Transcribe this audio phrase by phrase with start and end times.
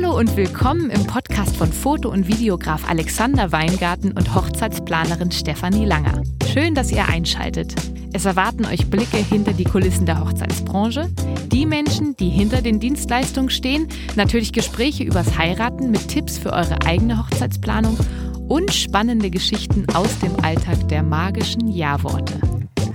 [0.00, 6.22] Hallo und willkommen im Podcast von Foto- und Videograf Alexander Weingarten und Hochzeitsplanerin Stefanie Langer.
[6.52, 7.74] Schön, dass ihr einschaltet.
[8.12, 11.10] Es erwarten euch Blicke hinter die Kulissen der Hochzeitsbranche,
[11.50, 16.80] die Menschen, die hinter den Dienstleistungen stehen, natürlich Gespräche übers Heiraten mit Tipps für eure
[16.86, 17.98] eigene Hochzeitsplanung
[18.46, 22.34] und spannende Geschichten aus dem Alltag der magischen Ja-Worte.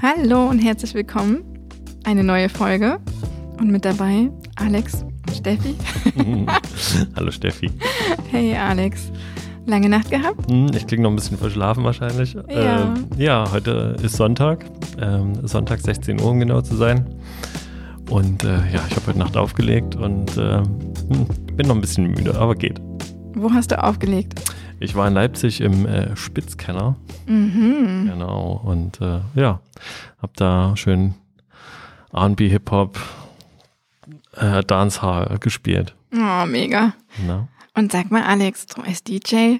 [0.01, 1.43] Hallo und herzlich willkommen.
[2.05, 3.01] Eine neue Folge
[3.59, 5.03] und mit dabei Alex
[5.33, 5.75] Steffi.
[7.15, 7.69] Hallo Steffi.
[8.31, 9.11] Hey Alex.
[9.65, 10.49] Lange Nacht gehabt?
[10.51, 12.33] Hm, Ich klinge noch ein bisschen verschlafen wahrscheinlich.
[12.49, 12.93] Ja.
[13.17, 14.65] Äh, ja, heute ist Sonntag.
[15.01, 17.05] Ähm, Sonntag 16 Uhr, um genau zu sein.
[18.09, 22.07] Und äh, ja, ich habe heute Nacht aufgelegt und äh, hm, bin noch ein bisschen
[22.11, 22.81] müde, aber geht.
[23.35, 24.39] Wo hast du aufgelegt?
[24.79, 26.97] Ich war in Leipzig im äh, Spitzkenner.
[27.25, 28.09] Mhm.
[28.11, 28.61] Genau.
[28.65, 29.61] Und äh, ja,
[30.21, 31.13] habe da schön
[32.11, 32.99] R&B, Hip-Hop,
[34.35, 35.95] äh, Dancehall gespielt.
[36.13, 36.93] Oh, mega.
[37.25, 37.47] Na?
[37.75, 39.57] Und sag mal, Alex, du als DJ,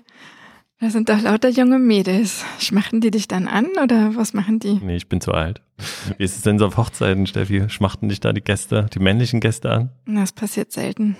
[0.80, 2.43] da sind doch lauter junge Mädels.
[2.59, 4.73] Schmachten die dich dann an oder was machen die?
[4.73, 5.61] Nee, ich bin zu alt.
[6.17, 7.69] Wie ist es denn so auf Hochzeiten, Steffi?
[7.69, 9.89] Schmachten dich da die Gäste, die männlichen Gäste an?
[10.05, 11.15] Das passiert selten.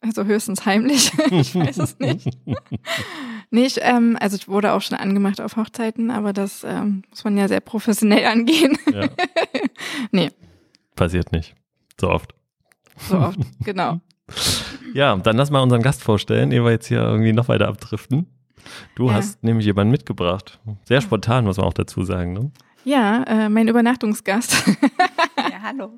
[0.00, 1.12] Also höchstens heimlich.
[1.30, 2.28] ich weiß es nicht.
[3.50, 7.24] Nee, ich, ähm, also ich wurde auch schon angemacht auf Hochzeiten, aber das ähm, muss
[7.24, 8.76] man ja sehr professionell angehen.
[8.92, 9.08] Ja,
[10.10, 10.30] nee,
[10.96, 11.54] passiert nicht.
[12.00, 12.34] So oft.
[12.98, 13.38] So oft.
[13.64, 14.00] genau.
[14.94, 18.26] Ja, dann lass mal unseren Gast vorstellen, ehe wir jetzt hier irgendwie noch weiter abdriften.
[18.96, 19.14] Du Ja.
[19.14, 20.58] hast nämlich jemanden mitgebracht.
[20.84, 22.32] Sehr spontan, muss man auch dazu sagen.
[22.32, 22.50] Ne?
[22.84, 24.64] Ja, äh, mein Übernachtungsgast.
[25.38, 25.90] Ja, hallo.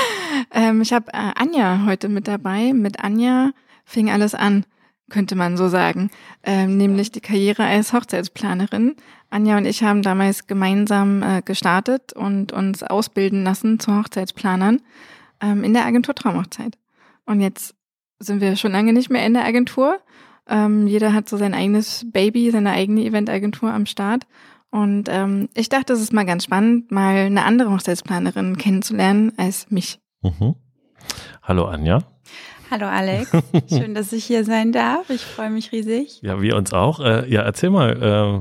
[0.54, 2.72] ähm, ich habe äh, Anja heute mit dabei.
[2.72, 3.50] Mit Anja
[3.84, 4.64] fing alles an,
[5.10, 6.10] könnte man so sagen.
[6.44, 8.96] Ähm, nämlich die Karriere als Hochzeitsplanerin.
[9.28, 14.80] Anja und ich haben damals gemeinsam äh, gestartet und uns ausbilden lassen zu Hochzeitsplanern
[15.40, 16.78] ähm, in der Agentur Traumhochzeit.
[17.24, 17.74] Und jetzt
[18.18, 19.98] sind wir schon lange nicht mehr in der Agentur.
[20.48, 24.26] Ähm, jeder hat so sein eigenes Baby, seine eigene Eventagentur am Start.
[24.70, 29.70] Und ähm, ich dachte, es ist mal ganz spannend, mal eine andere Hochzeitsplanerin kennenzulernen als
[29.70, 29.98] mich.
[30.22, 30.54] Mhm.
[31.42, 32.02] Hallo Anja.
[32.70, 33.30] Hallo Alex.
[33.68, 35.08] Schön, dass ich hier sein darf.
[35.10, 36.20] Ich freue mich riesig.
[36.22, 37.00] Ja, wir uns auch.
[37.00, 37.92] Äh, ja, erzähl mal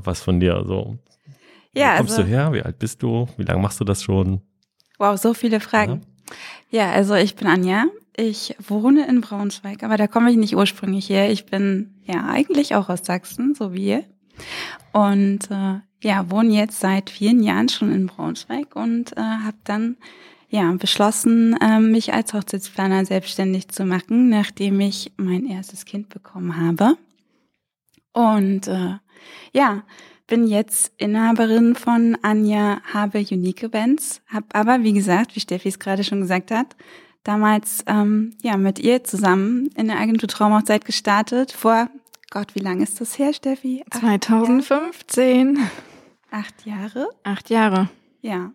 [0.01, 0.63] äh, was von dir.
[0.65, 0.97] So,
[1.73, 2.53] Ja, Wo kommst also, du her?
[2.53, 3.27] Wie alt bist du?
[3.37, 4.41] Wie lange machst du das schon?
[4.97, 5.91] wow, so viele Fragen.
[5.91, 5.99] Ja,
[6.91, 7.85] also ich bin Anja.
[8.17, 11.29] Ich wohne in Braunschweig, aber da komme ich nicht ursprünglich her.
[11.31, 14.03] Ich bin ja eigentlich auch aus Sachsen, so wie ihr.
[14.93, 19.97] Und äh, ja, wohne jetzt seit vielen Jahren schon in Braunschweig und äh, habe dann
[20.49, 26.57] ja beschlossen, äh, mich als Hochzeitsplaner selbstständig zu machen, nachdem ich mein erstes Kind bekommen
[26.57, 26.97] habe.
[28.13, 28.95] Und äh,
[29.51, 29.83] ja,
[30.27, 35.79] bin jetzt Inhaberin von Anja Habe Unique Events, habe aber, wie gesagt, wie Steffi es
[35.79, 36.75] gerade schon gesagt hat,
[37.23, 41.51] damals ähm, ja mit ihr zusammen in der Agentur Traumhochzeit gestartet.
[41.51, 41.89] Vor
[42.31, 43.83] Gott, wie lange ist das her, Steffi?
[43.91, 45.55] Acht 2015.
[45.55, 45.69] Jahre?
[46.31, 47.09] Acht Jahre?
[47.23, 47.89] Acht Jahre.
[48.21, 48.51] Ja.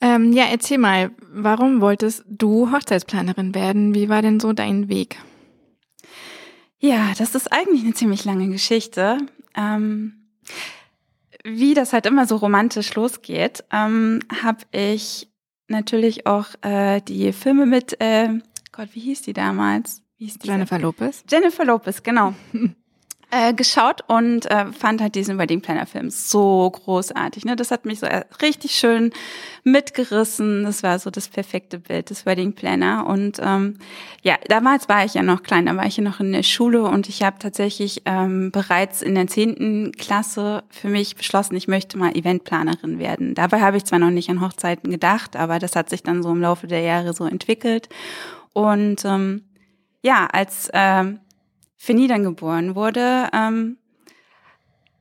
[0.00, 3.94] Ähm, ja, erzähl mal, warum wolltest du Hochzeitsplanerin werden?
[3.94, 5.16] Wie war denn so dein Weg?
[6.78, 9.18] Ja, das ist eigentlich eine ziemlich lange Geschichte.
[9.56, 10.25] Ähm,
[11.44, 15.28] wie das halt immer so romantisch losgeht, ähm, habe ich
[15.68, 18.28] natürlich auch äh, die Filme mit, äh,
[18.72, 20.02] Gott, wie hieß die damals?
[20.18, 20.48] Wie hieß die?
[20.48, 21.24] Jennifer Lopez?
[21.28, 22.34] Jennifer Lopez, genau.
[23.30, 27.44] äh, geschaut und äh, fand halt diesen Wedding Planner Film so großartig.
[27.44, 27.56] Ne?
[27.56, 29.12] Das hat mich so äh, richtig schön
[29.64, 30.62] mitgerissen.
[30.62, 33.04] Das war so das perfekte Bild des Wedding Planner.
[33.06, 33.78] Und ähm,
[34.22, 36.84] ja, damals war ich ja noch klein, da war ich ja noch in der Schule
[36.84, 41.98] und ich habe tatsächlich ähm, bereits in der zehnten Klasse für mich beschlossen, ich möchte
[41.98, 43.34] mal Eventplanerin werden.
[43.34, 46.30] Dabei habe ich zwar noch nicht an Hochzeiten gedacht, aber das hat sich dann so
[46.30, 47.88] im Laufe der Jahre so entwickelt.
[48.52, 49.42] Und ähm,
[50.02, 51.18] ja, als ähm,
[51.76, 53.78] Finny dann geboren wurde, ähm,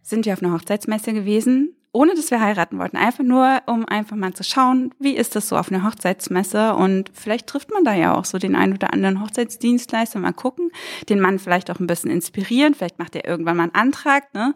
[0.01, 2.97] sind wir auf einer Hochzeitsmesse gewesen, ohne dass wir heiraten wollten.
[2.97, 6.75] Einfach nur, um einfach mal zu schauen, wie ist das so auf einer Hochzeitsmesse?
[6.75, 10.71] Und vielleicht trifft man da ja auch so den einen oder anderen Hochzeitsdienstleister, mal gucken,
[11.09, 14.53] den Mann vielleicht auch ein bisschen inspirieren, vielleicht macht er irgendwann mal einen Antrag, ne?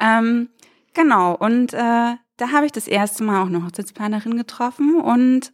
[0.00, 0.48] Ähm,
[0.94, 5.52] genau, und äh, da habe ich das erste Mal auch eine Hochzeitsplanerin getroffen und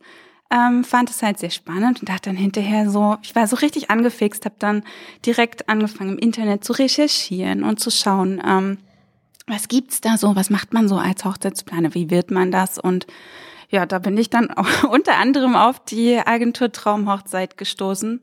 [0.53, 3.91] ähm, fand es halt sehr spannend und dachte dann hinterher so, ich war so richtig
[3.91, 4.85] angefixt, habe dann
[5.25, 8.79] direkt angefangen im Internet zu recherchieren und zu schauen, ähm,
[9.47, 13.07] was gibt's da so, was macht man so als Hochzeitsplaner, wie wird man das und
[13.71, 18.21] ja, da bin ich dann auch unter anderem auf die Agentur Traumhochzeit gestoßen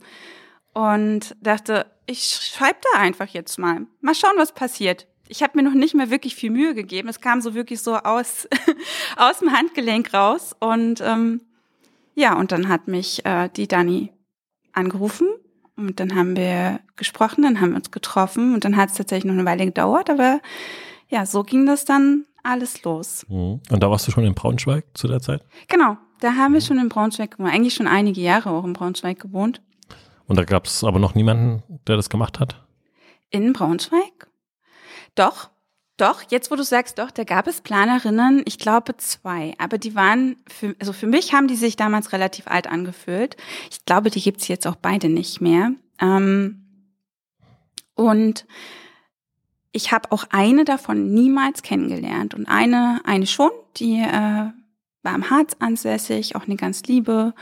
[0.73, 2.23] und dachte, ich
[2.53, 3.87] schreibe da einfach jetzt mal.
[4.01, 5.07] Mal schauen, was passiert.
[5.27, 7.07] Ich habe mir noch nicht mehr wirklich viel Mühe gegeben.
[7.07, 8.47] Es kam so wirklich so aus,
[9.15, 10.55] aus dem Handgelenk raus.
[10.59, 11.41] Und ähm,
[12.19, 14.11] ja, und dann hat mich äh, die Dani
[14.73, 15.27] angerufen
[15.77, 19.25] Und dann haben wir gesprochen, dann haben wir uns getroffen und dann hat es tatsächlich
[19.25, 20.41] noch eine Weile gedauert, aber
[21.07, 23.25] ja, so ging das dann alles los.
[23.29, 23.61] Mhm.
[23.69, 25.43] Und da warst du schon in Braunschweig zu der Zeit?
[25.69, 29.19] Genau, da haben wir schon in Braunschweig gewohnt, eigentlich schon einige Jahre auch in Braunschweig
[29.19, 29.61] gewohnt.
[30.27, 32.61] Und da gab es aber noch niemanden, der das gemacht hat?
[33.29, 34.27] In Braunschweig?
[35.15, 35.49] Doch,
[36.01, 39.95] doch, jetzt wo du sagst, doch, da gab es Planerinnen, ich glaube zwei, aber die
[39.95, 43.35] waren, für, also für mich haben die sich damals relativ alt angefühlt.
[43.71, 45.71] Ich glaube, die gibt's jetzt auch beide nicht mehr.
[45.99, 46.65] Ähm,
[47.95, 48.45] und
[49.71, 54.51] ich habe auch eine davon niemals kennengelernt und eine, eine schon, die äh,
[55.03, 57.33] war am Harz ansässig, auch eine ganz liebe,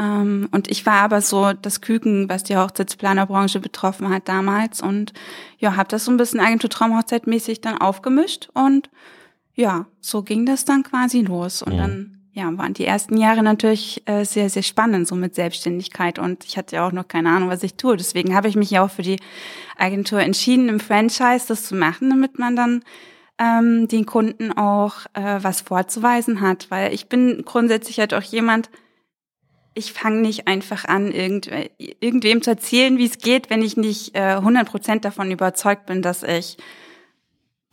[0.00, 5.12] und ich war aber so das Küken, was die Hochzeitsplanerbranche betroffen hat damals und
[5.58, 8.88] ja, habe das so ein bisschen Agentur Traumhochzeitmäßig dann aufgemischt und
[9.54, 11.82] ja, so ging das dann quasi los und ja.
[11.82, 16.18] dann ja, waren die ersten Jahre natürlich äh, sehr, sehr spannend, so mit Selbstständigkeit.
[16.18, 17.96] Und ich hatte ja auch noch keine Ahnung, was ich tue.
[17.96, 19.18] Deswegen habe ich mich ja auch für die
[19.76, 22.84] Agentur entschieden, im Franchise das zu machen, damit man dann
[23.38, 26.70] ähm, den Kunden auch äh, was vorzuweisen hat.
[26.70, 28.70] Weil ich bin grundsätzlich halt auch jemand,
[29.80, 34.14] ich fange nicht einfach an, irgend, irgendwem zu erzählen, wie es geht, wenn ich nicht
[34.14, 36.58] äh, 100% davon überzeugt bin, dass ich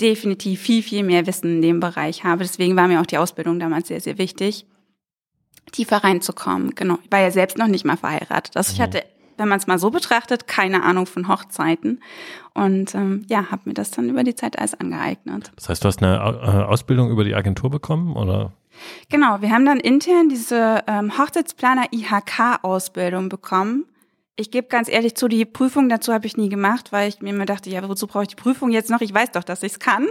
[0.01, 2.43] definitiv viel, viel mehr Wissen in dem Bereich habe.
[2.43, 4.65] Deswegen war mir auch die Ausbildung damals sehr, sehr wichtig,
[5.71, 6.75] tiefer reinzukommen.
[6.75, 6.97] Genau.
[7.03, 8.55] Ich war ja selbst noch nicht mal verheiratet.
[8.55, 8.83] Also ich mhm.
[8.83, 9.03] hatte,
[9.37, 12.01] wenn man es mal so betrachtet, keine Ahnung von Hochzeiten.
[12.53, 15.51] Und ähm, ja, habe mir das dann über die Zeit alles angeeignet.
[15.55, 18.53] Das heißt, du hast eine äh, Ausbildung über die Agentur bekommen, oder?
[19.09, 23.85] Genau, wir haben dann intern diese ähm, Hochzeitsplaner IHK-Ausbildung bekommen.
[24.39, 27.31] Ich gebe ganz ehrlich zu, die Prüfung dazu habe ich nie gemacht, weil ich mir
[27.31, 29.01] immer dachte, ja, wozu brauche ich die Prüfung jetzt noch?
[29.01, 30.07] Ich weiß doch, dass ich es kann.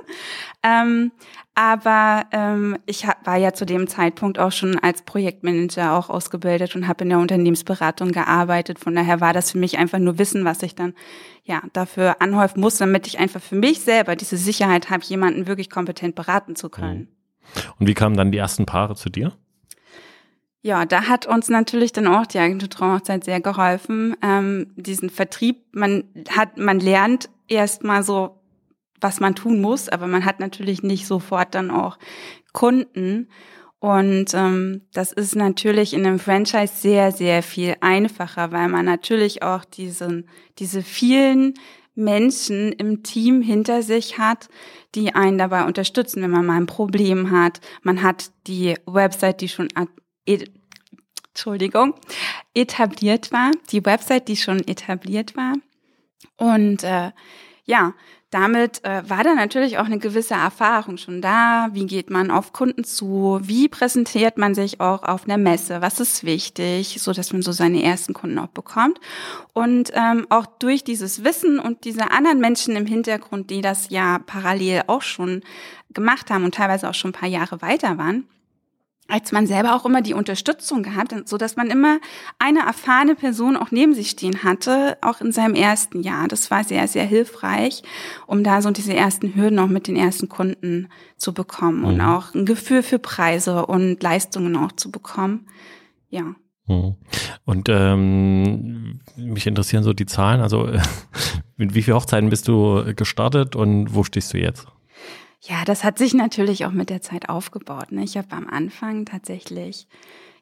[0.65, 1.13] Ähm,
[1.55, 6.89] aber ähm, ich war ja zu dem Zeitpunkt auch schon als Projektmanager auch ausgebildet und
[6.89, 8.81] habe in der Unternehmensberatung gearbeitet.
[8.81, 10.95] Von daher war das für mich einfach nur Wissen, was ich dann
[11.45, 15.71] ja dafür anhäufen muss, damit ich einfach für mich selber diese Sicherheit habe, jemanden wirklich
[15.71, 17.16] kompetent beraten zu können.
[17.79, 19.33] Und wie kamen dann die ersten Paare zu dir?
[20.63, 24.17] Ja, da hat uns natürlich dann auch die Agentur Traumhochzeit sehr geholfen.
[24.21, 28.41] Ähm, diesen Vertrieb, man hat, man lernt erstmal so,
[29.01, 31.99] was man tun muss, aber man hat natürlich nicht sofort dann auch
[32.53, 33.29] Kunden.
[33.79, 39.45] Und ähm, das ist natürlich in einem Franchise sehr, sehr viel einfacher, weil man natürlich
[39.45, 40.29] auch diesen,
[40.59, 41.55] diese vielen
[41.97, 44.49] Menschen im Team hinter sich hat,
[44.95, 47.61] die einen dabei unterstützen, wenn man mal ein Problem hat.
[47.83, 49.69] Man hat die Website, die schon
[51.37, 51.95] Entschuldigung,
[52.55, 55.55] etabliert war, die Website, die schon etabliert war.
[56.37, 57.13] Und äh,
[57.65, 57.95] ja,
[58.31, 61.69] damit äh, war da natürlich auch eine gewisse Erfahrung schon da.
[61.73, 63.39] Wie geht man auf Kunden zu?
[63.43, 65.81] Wie präsentiert man sich auch auf einer Messe?
[65.81, 68.99] Was ist wichtig, so dass man so seine ersten Kunden auch bekommt?
[69.53, 74.19] Und ähm, auch durch dieses Wissen und diese anderen Menschen im Hintergrund, die das ja
[74.27, 75.43] parallel auch schon
[75.91, 78.27] gemacht haben und teilweise auch schon ein paar Jahre weiter waren,
[79.09, 81.99] als man selber auch immer die Unterstützung gehabt, so dass man immer
[82.39, 86.29] eine erfahrene Person auch neben sich stehen hatte, auch in seinem ersten Jahr.
[86.29, 87.83] Das war sehr, sehr hilfreich,
[88.27, 91.85] um da so diese ersten Hürden auch mit den ersten Kunden zu bekommen mhm.
[91.85, 95.47] und auch ein Gefühl für Preise und Leistungen auch zu bekommen.
[96.11, 96.35] Ja.
[96.67, 96.97] Mhm.
[97.45, 100.41] Und ähm, mich interessieren so die Zahlen.
[100.41, 100.69] Also
[101.57, 104.67] mit wie vielen Hochzeiten bist du gestartet und wo stehst du jetzt?
[105.41, 107.93] Ja, das hat sich natürlich auch mit der Zeit aufgebaut.
[107.93, 108.05] Ne?
[108.05, 109.87] Ich habe am Anfang tatsächlich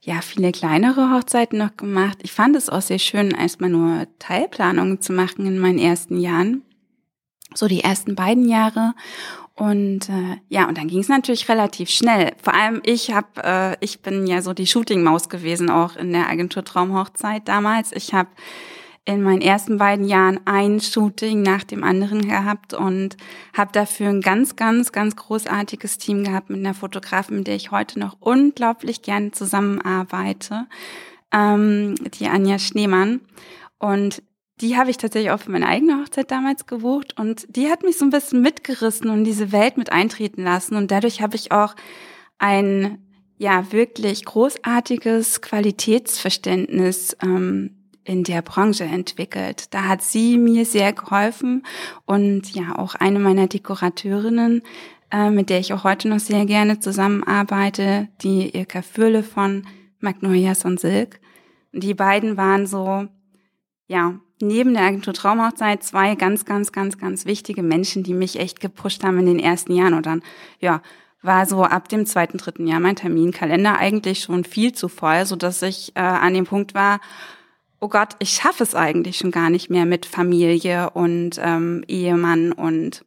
[0.00, 2.18] ja viele kleinere Hochzeiten noch gemacht.
[2.22, 6.62] Ich fand es auch sehr schön, erstmal nur Teilplanungen zu machen in meinen ersten Jahren.
[7.54, 8.94] So die ersten beiden Jahre.
[9.56, 12.32] Und äh, ja, und dann ging es natürlich relativ schnell.
[12.42, 16.28] Vor allem ich habe, äh, ich bin ja so die Shooting-Maus gewesen auch in der
[16.28, 17.92] Agentur Traumhochzeit damals.
[17.92, 18.30] Ich habe
[19.06, 23.16] in meinen ersten beiden Jahren ein Shooting nach dem anderen gehabt und
[23.54, 27.70] habe dafür ein ganz, ganz, ganz großartiges Team gehabt mit einer Fotografin, mit der ich
[27.70, 30.66] heute noch unglaublich gerne zusammenarbeite,
[31.32, 33.20] ähm, die Anja Schneemann.
[33.78, 34.22] Und
[34.60, 37.98] die habe ich tatsächlich auch für meine eigene Hochzeit damals gebucht und die hat mich
[37.98, 41.74] so ein bisschen mitgerissen und diese Welt mit eintreten lassen und dadurch habe ich auch
[42.38, 42.98] ein
[43.36, 49.72] ja wirklich großartiges Qualitätsverständnis ähm, in der Branche entwickelt.
[49.74, 51.64] Da hat sie mir sehr geholfen
[52.04, 54.62] und ja auch eine meiner Dekorateurinnen,
[55.10, 59.66] äh, mit der ich auch heute noch sehr gerne zusammenarbeite, die Ilka Fürle von
[60.00, 61.20] Magnolias und Silk.
[61.72, 63.08] Die beiden waren so,
[63.86, 68.60] ja, neben der Agentur Traumhochzeit zwei ganz, ganz, ganz, ganz wichtige Menschen, die mich echt
[68.60, 70.22] gepusht haben in den ersten Jahren und dann,
[70.60, 70.82] ja,
[71.22, 75.36] war so ab dem zweiten, dritten Jahr mein Terminkalender eigentlich schon viel zu voll, so
[75.36, 77.00] dass ich äh, an dem Punkt war,
[77.84, 82.50] oh Gott, ich schaffe es eigentlich schon gar nicht mehr mit Familie und ähm, Ehemann
[82.50, 83.04] und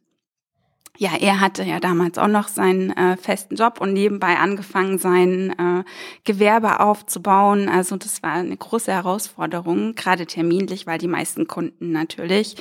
[0.96, 5.50] ja, er hatte ja damals auch noch seinen äh, festen Job und nebenbei angefangen, sein
[5.58, 5.84] äh,
[6.22, 7.68] Gewerbe aufzubauen.
[7.68, 12.54] Also das war eine große Herausforderung, gerade terminlich, weil die meisten Kunden natürlich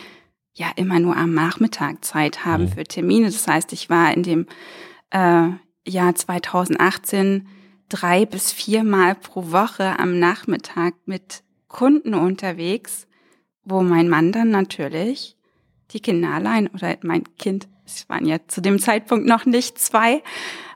[0.53, 2.69] ja immer nur am Nachmittag Zeit haben mhm.
[2.69, 3.27] für Termine.
[3.27, 4.47] Das heißt, ich war in dem
[5.11, 5.49] äh,
[5.87, 7.47] Jahr 2018
[7.89, 11.43] drei bis viermal pro Woche am Nachmittag mit
[11.77, 13.05] Kunden unterwegs,
[13.63, 15.37] wo mein Mann dann natürlich
[15.91, 20.23] die Kinder allein oder mein Kind, es waren ja zu dem Zeitpunkt noch nicht zwei,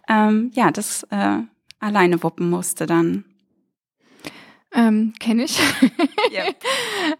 [0.07, 1.39] ähm, ja, das äh,
[1.79, 3.25] alleine wuppen musste dann.
[4.73, 5.59] Ähm, Kenne ich.
[6.31, 6.55] Yep.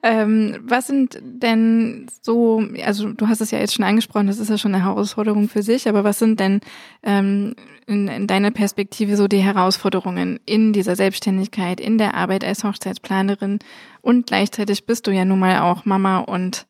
[0.04, 4.50] ähm, was sind denn so, also du hast es ja jetzt schon angesprochen, das ist
[4.50, 6.62] ja schon eine Herausforderung für sich, aber was sind denn
[7.04, 7.56] ähm,
[7.88, 13.60] in, in deiner Perspektive so die Herausforderungen in dieser Selbstständigkeit, in der Arbeit als Hochzeitsplanerin
[14.02, 16.68] und gleichzeitig bist du ja nun mal auch Mama und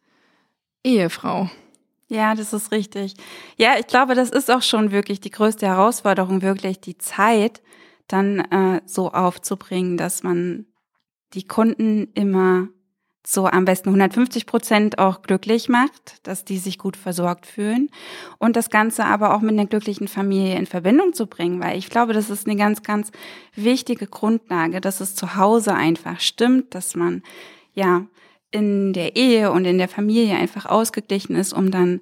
[0.84, 1.48] Ehefrau.
[2.08, 3.14] Ja, das ist richtig.
[3.56, 7.62] Ja, ich glaube, das ist auch schon wirklich die größte Herausforderung, wirklich die Zeit
[8.08, 10.66] dann äh, so aufzubringen, dass man
[11.34, 12.68] die Kunden immer
[13.26, 17.90] so am besten 150 Prozent auch glücklich macht, dass die sich gut versorgt fühlen
[18.40, 21.90] und das Ganze aber auch mit einer glücklichen Familie in Verbindung zu bringen, weil ich
[21.90, 23.12] glaube, das ist eine ganz, ganz
[23.54, 27.22] wichtige Grundlage, dass es zu Hause einfach stimmt, dass man
[27.74, 28.06] ja
[28.50, 32.02] in der Ehe und in der Familie einfach ausgeglichen ist, um dann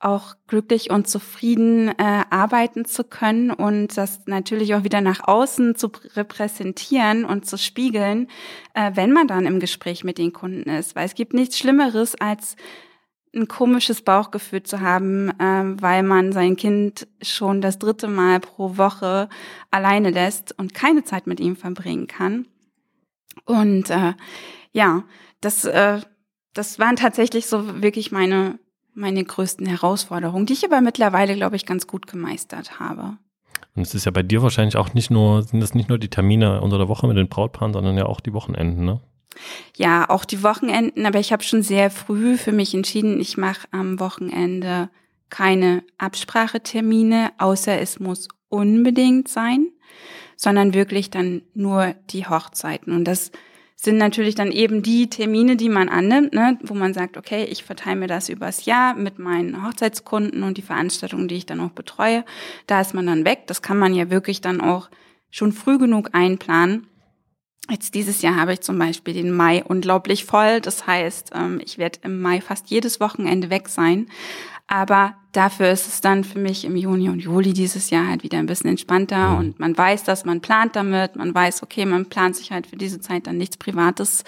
[0.00, 5.76] auch glücklich und zufrieden äh, arbeiten zu können und das natürlich auch wieder nach außen
[5.76, 8.28] zu repräsentieren und zu spiegeln,
[8.72, 10.96] äh, wenn man dann im Gespräch mit den Kunden ist.
[10.96, 12.56] Weil es gibt nichts Schlimmeres als
[13.34, 18.78] ein komisches Bauchgefühl zu haben, äh, weil man sein Kind schon das dritte Mal pro
[18.78, 19.28] Woche
[19.70, 22.48] alleine lässt und keine Zeit mit ihm verbringen kann.
[23.44, 24.14] Und äh,
[24.72, 25.04] ja,
[25.42, 26.00] das, äh,
[26.54, 28.58] das waren tatsächlich so wirklich meine
[29.00, 33.16] meine größten Herausforderungen, die ich aber mittlerweile, glaube ich, ganz gut gemeistert habe.
[33.74, 36.10] Und es ist ja bei dir wahrscheinlich auch nicht nur, sind das nicht nur die
[36.10, 39.00] Termine unter der Woche mit den Brautpaaren, sondern ja auch die Wochenenden, ne?
[39.76, 43.68] Ja, auch die Wochenenden, aber ich habe schon sehr früh für mich entschieden, ich mache
[43.70, 44.90] am Wochenende
[45.30, 49.68] keine Absprachetermine, außer es muss unbedingt sein,
[50.36, 52.92] sondern wirklich dann nur die Hochzeiten.
[52.92, 53.30] Und das
[53.82, 57.64] sind natürlich dann eben die Termine, die man annimmt, ne, wo man sagt, okay, ich
[57.64, 61.70] verteile mir das übers Jahr mit meinen Hochzeitskunden und die Veranstaltungen, die ich dann auch
[61.70, 62.24] betreue.
[62.66, 63.44] Da ist man dann weg.
[63.46, 64.90] Das kann man ja wirklich dann auch
[65.30, 66.88] schon früh genug einplanen.
[67.70, 70.60] Jetzt dieses Jahr habe ich zum Beispiel den Mai unglaublich voll.
[70.60, 74.08] Das heißt, ähm, ich werde im Mai fast jedes Wochenende weg sein.
[74.72, 78.38] Aber dafür ist es dann für mich im Juni und Juli dieses Jahr halt wieder
[78.38, 79.38] ein bisschen entspannter mhm.
[79.38, 82.76] und man weiß dass man plant damit, man weiß, okay, man plant sich halt für
[82.76, 84.22] diese Zeit dann nichts Privates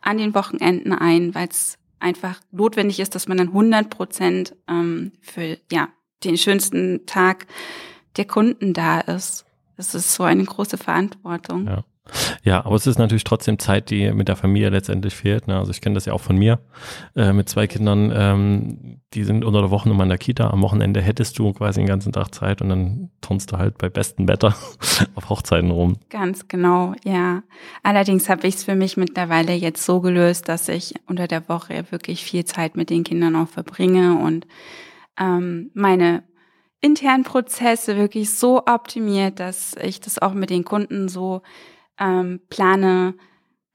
[0.00, 5.10] an den Wochenenden ein, weil es einfach notwendig ist, dass man dann 100 Prozent ähm,
[5.20, 5.88] für ja
[6.22, 7.46] den schönsten Tag
[8.16, 9.46] der Kunden da ist.
[9.76, 11.66] Das ist so eine große Verantwortung.
[11.66, 11.84] Ja.
[12.42, 15.46] Ja, aber es ist natürlich trotzdem Zeit, die mit der Familie letztendlich fehlt.
[15.46, 15.58] Ne?
[15.58, 16.60] Also ich kenne das ja auch von mir
[17.16, 20.50] äh, mit zwei Kindern, ähm, die sind unter der Woche immer in der Kita.
[20.50, 23.88] Am Wochenende hättest du quasi den ganzen Tag Zeit und dann turnst du halt bei
[23.88, 24.54] bestem Wetter
[25.14, 25.96] auf Hochzeiten rum.
[26.10, 27.42] Ganz genau, ja.
[27.82, 31.84] Allerdings habe ich es für mich mittlerweile jetzt so gelöst, dass ich unter der Woche
[31.90, 34.46] wirklich viel Zeit mit den Kindern auch verbringe und
[35.18, 36.22] ähm, meine
[36.80, 41.42] internen Prozesse wirklich so optimiert, dass ich das auch mit den Kunden so
[41.98, 43.14] ähm, plane,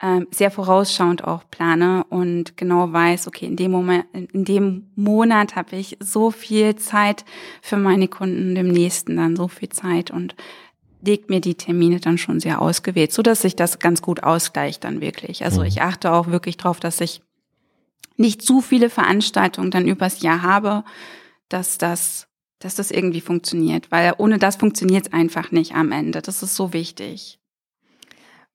[0.02, 5.56] ähm, sehr vorausschauend auch plane und genau weiß, okay, in dem Moment, in dem Monat
[5.56, 7.26] habe ich so viel Zeit
[7.62, 10.36] für meine Kunden, im nächsten dann so viel Zeit und
[11.06, 14.84] legt mir die Termine dann schon sehr ausgewählt, so dass sich das ganz gut ausgleicht
[14.84, 15.44] dann wirklich.
[15.44, 15.68] Also mhm.
[15.68, 17.22] ich achte auch wirklich drauf, dass ich
[18.16, 20.84] nicht zu viele Veranstaltungen dann übers Jahr habe,
[21.50, 22.28] dass das,
[22.60, 26.22] dass das irgendwie funktioniert, weil ohne das funktioniert es einfach nicht am Ende.
[26.22, 27.40] Das ist so wichtig.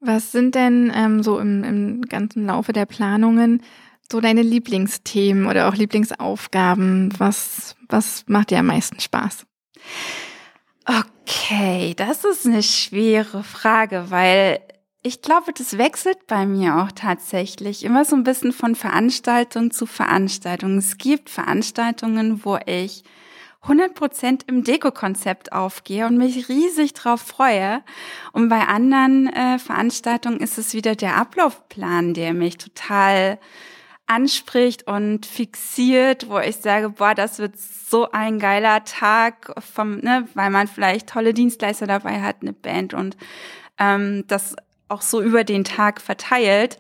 [0.01, 3.63] Was sind denn ähm, so im, im ganzen Laufe der Planungen
[4.11, 7.13] so deine Lieblingsthemen oder auch Lieblingsaufgaben?
[7.19, 9.45] Was, was macht dir am meisten Spaß?
[10.87, 14.61] Okay, das ist eine schwere Frage, weil
[15.03, 19.87] ich glaube, das wechselt bei mir auch tatsächlich immer so ein bisschen von Veranstaltung zu
[19.87, 20.79] Veranstaltung.
[20.79, 23.05] Es gibt Veranstaltungen, wo ich
[23.65, 27.83] 100% im Deko-Konzept aufgehe und mich riesig drauf freue.
[28.33, 33.39] Und bei anderen äh, Veranstaltungen ist es wieder der Ablaufplan, der mich total
[34.07, 40.27] anspricht und fixiert, wo ich sage, boah, das wird so ein geiler Tag vom, ne,
[40.35, 43.17] weil man vielleicht tolle Dienstleister dabei hat, eine Band und
[43.79, 44.57] ähm, das
[44.89, 46.79] auch so über den Tag verteilt.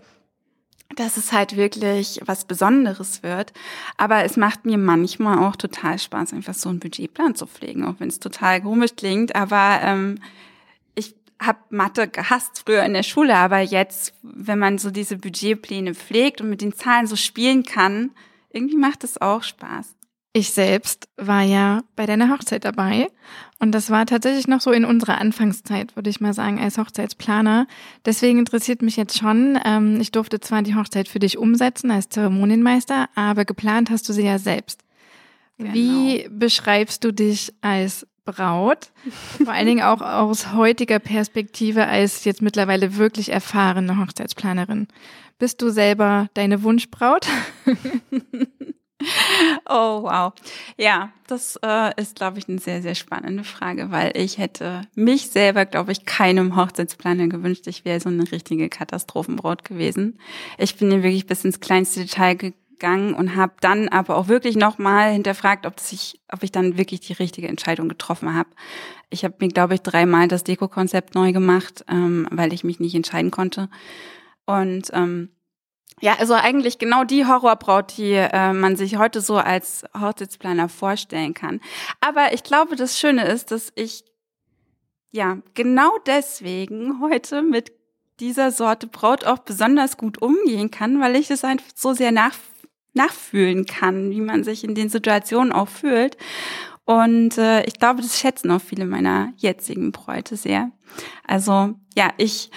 [0.97, 3.53] Dass es halt wirklich was Besonderes wird.
[3.97, 7.95] Aber es macht mir manchmal auch total Spaß, einfach so einen Budgetplan zu pflegen, auch
[7.99, 9.37] wenn es total komisch klingt.
[9.37, 10.19] Aber ähm,
[10.95, 15.95] ich habe Mathe gehasst früher in der Schule, aber jetzt, wenn man so diese Budgetpläne
[15.95, 18.11] pflegt und mit den Zahlen so spielen kann,
[18.51, 19.95] irgendwie macht es auch Spaß.
[20.33, 23.09] Ich selbst war ja bei deiner Hochzeit dabei
[23.59, 27.67] und das war tatsächlich noch so in unserer Anfangszeit, würde ich mal sagen, als Hochzeitsplaner.
[28.05, 32.11] Deswegen interessiert mich jetzt schon, ähm, ich durfte zwar die Hochzeit für dich umsetzen als
[32.11, 34.83] Zeremonienmeister, aber geplant hast du sie ja selbst.
[35.57, 35.73] Genau.
[35.73, 38.93] Wie beschreibst du dich als Braut?
[39.43, 44.87] Vor allen Dingen auch aus heutiger Perspektive als jetzt mittlerweile wirklich erfahrene Hochzeitsplanerin.
[45.39, 47.27] Bist du selber deine Wunschbraut?
[49.71, 50.33] Oh, wow.
[50.77, 55.31] Ja, das äh, ist, glaube ich, eine sehr, sehr spannende Frage, weil ich hätte mich
[55.31, 57.67] selber, glaube ich, keinem Hochzeitsplaner gewünscht.
[57.67, 60.19] Ich wäre so eine richtige Katastrophenbraut gewesen.
[60.57, 64.57] Ich bin ja wirklich bis ins kleinste Detail gegangen und habe dann aber auch wirklich
[64.57, 68.51] nochmal hinterfragt, ob, ich, ob ich dann wirklich die richtige Entscheidung getroffen habe.
[69.11, 72.95] Ich habe mir, glaube ich, dreimal das Deko-Konzept neu gemacht, ähm, weil ich mich nicht
[72.95, 73.69] entscheiden konnte.
[74.47, 75.31] Und ähm,
[76.01, 81.35] ja, also eigentlich genau die Horrorbraut, die äh, man sich heute so als Hochzeitsplaner vorstellen
[81.35, 81.61] kann.
[82.01, 84.05] Aber ich glaube, das Schöne ist, dass ich
[85.11, 87.73] ja genau deswegen heute mit
[88.21, 92.35] dieser Sorte Braut auch besonders gut umgehen kann, weil ich es einfach so sehr nach,
[92.95, 96.17] nachfühlen kann, wie man sich in den Situationen auch fühlt.
[96.85, 100.71] Und äh, ich glaube, das schätzen auch viele meiner jetzigen Bräute sehr.
[101.27, 102.51] Also ja, ich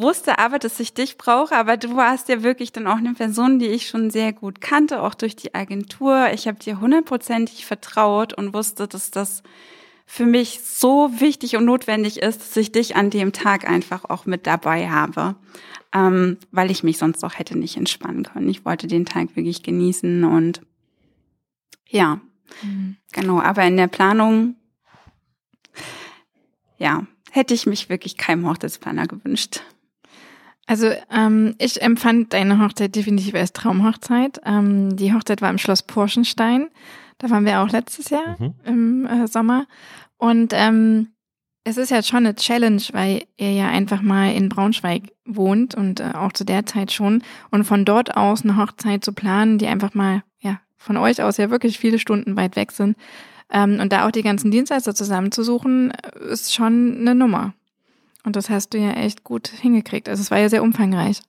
[0.00, 3.58] wusste aber, dass ich dich brauche, aber du warst ja wirklich dann auch eine Person,
[3.58, 6.30] die ich schon sehr gut kannte, auch durch die Agentur.
[6.32, 9.42] Ich habe dir hundertprozentig vertraut und wusste, dass das
[10.06, 14.26] für mich so wichtig und notwendig ist, dass ich dich an dem Tag einfach auch
[14.26, 15.36] mit dabei habe,
[15.94, 18.48] ähm, weil ich mich sonst auch hätte nicht entspannen können.
[18.48, 20.62] Ich wollte den Tag wirklich genießen und
[21.88, 22.20] ja,
[22.62, 22.96] mhm.
[23.12, 23.40] genau.
[23.40, 24.56] Aber in der Planung,
[26.78, 29.62] ja, hätte ich mich wirklich keinem Hochzeitsplaner gewünscht.
[30.70, 34.40] Also ähm, ich empfand deine Hochzeit definitiv als Traumhochzeit.
[34.46, 36.68] Ähm, die Hochzeit war im Schloss Porschenstein.
[37.18, 38.54] Da waren wir auch letztes Jahr mhm.
[38.64, 39.66] im äh, Sommer.
[40.16, 41.08] Und ähm,
[41.64, 45.98] es ist ja schon eine Challenge, weil ihr ja einfach mal in Braunschweig wohnt und
[45.98, 47.24] äh, auch zu der Zeit schon.
[47.50, 51.36] Und von dort aus eine Hochzeit zu planen, die einfach mal, ja, von euch aus
[51.36, 52.96] ja wirklich viele Stunden weit weg sind.
[53.50, 57.54] Ähm, und da auch die ganzen Dienstleister zusammenzusuchen, äh, ist schon eine Nummer.
[58.24, 60.08] Und das hast du ja echt gut hingekriegt.
[60.08, 61.22] Also es war ja sehr umfangreich.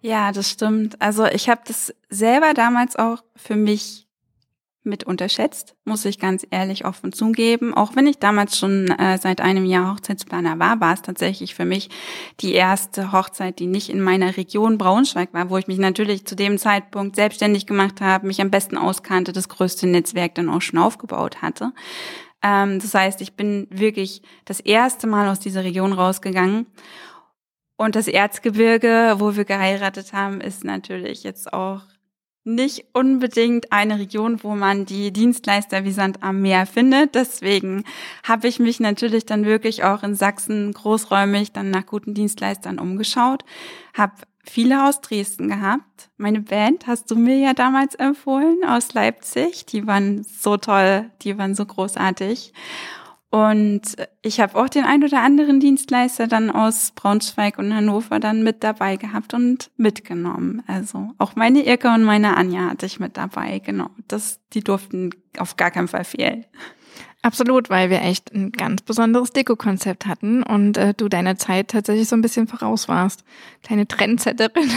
[0.00, 1.00] Ja, das stimmt.
[1.00, 4.06] Also ich habe das selber damals auch für mich
[4.82, 7.74] mit unterschätzt, muss ich ganz ehrlich offen zugeben.
[7.74, 11.66] Auch wenn ich damals schon äh, seit einem Jahr Hochzeitsplaner war, war es tatsächlich für
[11.66, 11.90] mich
[12.40, 16.34] die erste Hochzeit, die nicht in meiner Region Braunschweig war, wo ich mich natürlich zu
[16.34, 20.78] dem Zeitpunkt selbstständig gemacht habe, mich am besten auskannte, das größte Netzwerk dann auch schon
[20.78, 21.72] aufgebaut hatte.
[22.42, 26.66] Ähm, das heißt, ich bin wirklich das erste Mal aus dieser Region rausgegangen.
[27.76, 31.82] Und das Erzgebirge, wo wir geheiratet haben, ist natürlich jetzt auch
[32.44, 37.14] nicht unbedingt eine Region, wo man die Dienstleister wie Sand am Meer findet.
[37.14, 37.84] Deswegen
[38.22, 43.44] habe ich mich natürlich dann wirklich auch in Sachsen großräumig dann nach guten Dienstleistern umgeschaut,
[43.94, 44.14] habe
[44.50, 46.10] viele aus Dresden gehabt.
[46.16, 49.64] Meine Band hast du mir ja damals empfohlen aus Leipzig.
[49.66, 52.52] Die waren so toll, die waren so großartig.
[53.30, 58.42] Und ich habe auch den ein oder anderen Dienstleister dann aus Braunschweig und Hannover dann
[58.42, 60.64] mit dabei gehabt und mitgenommen.
[60.66, 63.90] Also auch meine Irke und meine Anja hatte ich mit dabei, genau.
[64.08, 66.44] Das, die durften auf gar keinen Fall fehlen.
[67.22, 72.08] Absolut, weil wir echt ein ganz besonderes Deko-Konzept hatten und äh, du deiner Zeit tatsächlich
[72.08, 73.24] so ein bisschen voraus warst.
[73.62, 74.70] Kleine Trendsetterin.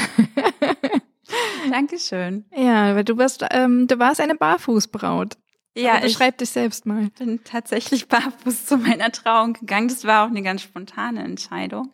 [1.71, 2.45] Dankeschön.
[2.55, 5.37] Ja, weil du warst, ähm, du warst eine Barfußbraut.
[5.75, 7.05] Ja, Aber beschreib dich selbst mal.
[7.05, 9.87] Ich bin tatsächlich barfuß zu meiner Trauung gegangen.
[9.87, 11.93] Das war auch eine ganz spontane Entscheidung.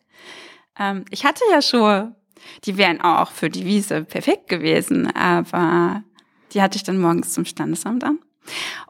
[0.78, 2.14] Ähm, ich hatte ja Schuhe,
[2.64, 6.02] die wären auch für die Wiese perfekt gewesen, aber
[6.52, 8.18] die hatte ich dann morgens zum Standesamt an.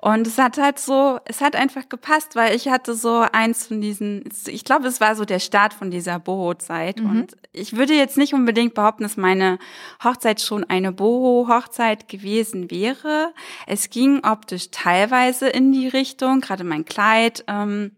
[0.01, 3.81] Und es hat halt so, es hat einfach gepasst, weil ich hatte so eins von
[3.81, 7.01] diesen, ich glaube, es war so der Start von dieser Boho-Zeit.
[7.01, 7.11] Mhm.
[7.11, 9.59] Und ich würde jetzt nicht unbedingt behaupten, dass meine
[10.03, 13.35] Hochzeit schon eine Boho-Hochzeit gewesen wäre.
[13.67, 17.93] Es ging optisch teilweise in die Richtung, gerade mein Kleid, ähm,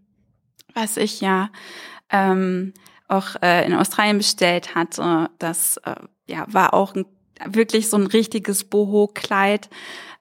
[0.74, 1.50] was ich ja
[2.10, 2.72] ähm,
[3.08, 5.94] auch äh, in Australien bestellt hatte, das äh,
[6.26, 7.04] ja war auch ein,
[7.44, 9.68] wirklich so ein richtiges Boho-Kleid.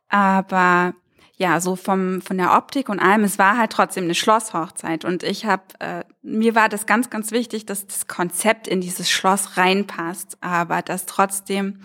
[0.10, 0.94] Aber
[1.42, 5.24] ja, so vom von der Optik und allem, es war halt trotzdem eine Schlosshochzeit und
[5.24, 9.58] ich habe äh, mir war das ganz ganz wichtig, dass das Konzept in dieses Schloss
[9.58, 11.80] reinpasst, aber dass trotzdem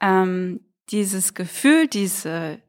[0.00, 0.60] ähm,
[0.90, 2.60] dieses Gefühl, diese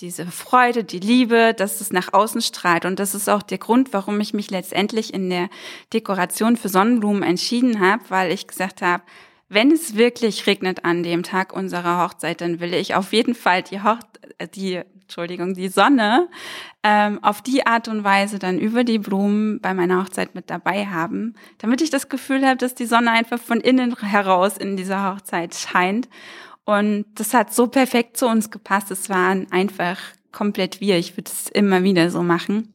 [0.00, 2.84] diese Freude, die Liebe, dass es nach außen strahlt.
[2.84, 5.48] Und das ist auch der Grund, warum ich mich letztendlich in der
[5.92, 9.04] Dekoration für Sonnenblumen entschieden habe, weil ich gesagt habe,
[9.48, 13.62] wenn es wirklich regnet an dem Tag unserer Hochzeit, dann will ich auf jeden Fall
[13.62, 13.98] die Hoch
[14.54, 16.28] die Entschuldigung, die Sonne
[16.82, 20.84] ähm, auf die Art und Weise dann über die Blumen bei meiner Hochzeit mit dabei
[20.84, 25.10] haben, damit ich das Gefühl habe, dass die Sonne einfach von innen heraus in dieser
[25.10, 26.10] Hochzeit scheint.
[26.66, 28.90] Und das hat so perfekt zu uns gepasst.
[28.90, 29.98] Es waren einfach
[30.30, 30.98] komplett wir.
[30.98, 32.74] Ich würde es immer wieder so machen.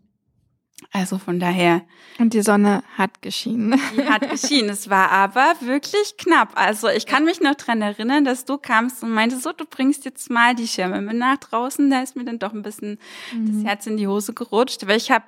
[0.94, 1.82] Also von daher.
[2.20, 3.82] Und die Sonne hat geschienen.
[3.98, 4.70] Die hat geschienen.
[4.70, 6.52] Es war aber wirklich knapp.
[6.54, 10.06] Also ich kann mich noch dran erinnern, dass du kamst und meintest, so, du bringst
[10.06, 11.90] jetzt mal die Schirme mit nach draußen.
[11.90, 13.00] Da ist mir dann doch ein bisschen
[13.34, 13.64] mhm.
[13.64, 14.86] das Herz in die Hose gerutscht.
[14.86, 15.26] Weil ich habe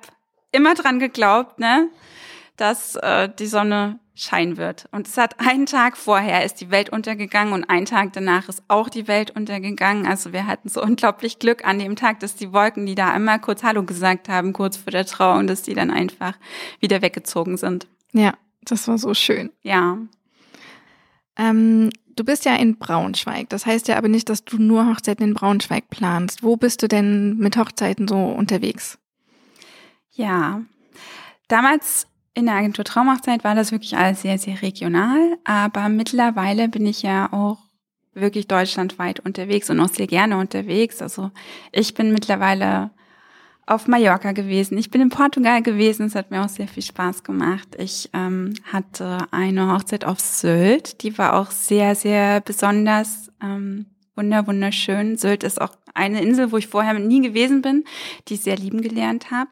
[0.52, 1.88] immer dran geglaubt, ne,
[2.56, 4.88] dass äh, die Sonne scheinen wird.
[4.92, 8.62] Und es hat einen Tag vorher ist die Welt untergegangen und einen Tag danach ist
[8.66, 10.06] auch die Welt untergegangen.
[10.06, 13.38] Also wir hatten so unglaublich Glück an dem Tag, dass die Wolken, die da einmal
[13.40, 16.34] kurz Hallo gesagt haben, kurz vor der Trauung, dass die dann einfach
[16.80, 17.86] wieder weggezogen sind.
[18.12, 19.52] Ja, das war so schön.
[19.62, 19.98] Ja.
[21.36, 23.50] Ähm, du bist ja in Braunschweig.
[23.50, 26.42] Das heißt ja aber nicht, dass du nur Hochzeiten in Braunschweig planst.
[26.42, 28.98] Wo bist du denn mit Hochzeiten so unterwegs?
[30.12, 30.62] Ja,
[31.48, 36.84] damals in der Agentur Traumhochzeit war das wirklich alles sehr, sehr regional, aber mittlerweile bin
[36.84, 37.56] ich ja auch
[38.12, 41.00] wirklich deutschlandweit unterwegs und auch sehr gerne unterwegs.
[41.00, 41.30] Also
[41.72, 42.90] ich bin mittlerweile
[43.64, 47.24] auf Mallorca gewesen, ich bin in Portugal gewesen, es hat mir auch sehr viel Spaß
[47.24, 47.68] gemacht.
[47.78, 54.46] Ich ähm, hatte eine Hochzeit auf Sylt, die war auch sehr, sehr besonders, ähm, wunder,
[54.46, 55.16] wunderschön.
[55.16, 57.84] Sylt ist auch eine Insel, wo ich vorher nie gewesen bin,
[58.28, 59.50] die ich sehr lieben gelernt habe.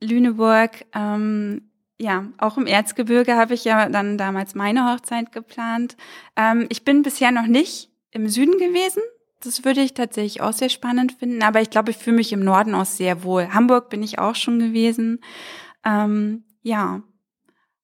[0.00, 1.62] Lüneburg ähm,
[2.02, 5.96] ja, auch im Erzgebirge habe ich ja dann damals meine Hochzeit geplant.
[6.34, 9.02] Ähm, ich bin bisher noch nicht im Süden gewesen.
[9.40, 11.44] Das würde ich tatsächlich auch sehr spannend finden.
[11.44, 13.54] Aber ich glaube, ich fühle mich im Norden auch sehr wohl.
[13.54, 15.20] Hamburg bin ich auch schon gewesen.
[15.84, 17.02] Ähm, ja.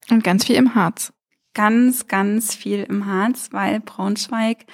[0.09, 1.13] Und ganz viel im Harz.
[1.53, 4.65] Ganz, ganz viel im Harz, weil Braunschweig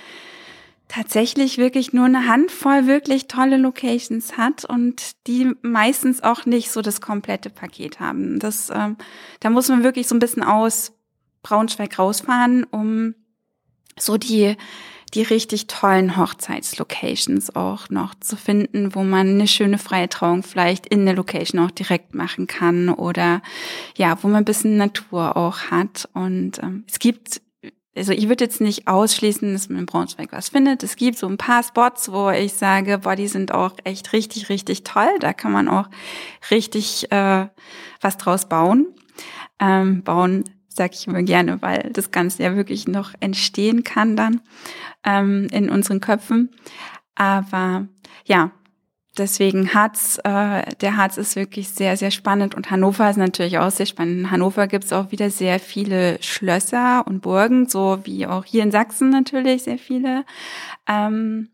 [0.87, 6.81] tatsächlich wirklich nur eine Handvoll wirklich tolle Locations hat und die meistens auch nicht so
[6.81, 8.39] das komplette Paket haben.
[8.39, 8.97] Das, ähm,
[9.39, 10.93] da muss man wirklich so ein bisschen aus
[11.41, 13.15] Braunschweig rausfahren, um
[13.97, 14.57] so die
[15.13, 20.85] die richtig tollen Hochzeitslocations auch noch zu finden, wo man eine schöne freie Trauung vielleicht
[20.87, 23.41] in der Location auch direkt machen kann oder
[23.95, 26.09] ja, wo man ein bisschen Natur auch hat.
[26.13, 27.41] Und ähm, es gibt
[27.95, 30.83] also ich würde jetzt nicht ausschließen, dass man in Braunschweig was findet.
[30.83, 34.49] Es gibt so ein paar Spots, wo ich sage, boah, die sind auch echt richtig,
[34.49, 35.09] richtig toll.
[35.19, 35.89] Da kann man auch
[36.51, 37.47] richtig äh,
[38.01, 38.87] was draus bauen.
[39.59, 44.41] Ähm, bauen sage ich immer gerne, weil das Ganze ja wirklich noch entstehen kann dann
[45.05, 46.51] ähm, in unseren Köpfen.
[47.15, 47.87] Aber
[48.25, 48.51] ja,
[49.17, 53.71] deswegen Harz, äh, der Harz ist wirklich sehr, sehr spannend und Hannover ist natürlich auch
[53.71, 54.19] sehr spannend.
[54.19, 58.63] In Hannover gibt es auch wieder sehr viele Schlösser und Burgen, so wie auch hier
[58.63, 60.25] in Sachsen natürlich sehr viele.
[60.87, 61.49] Ähm,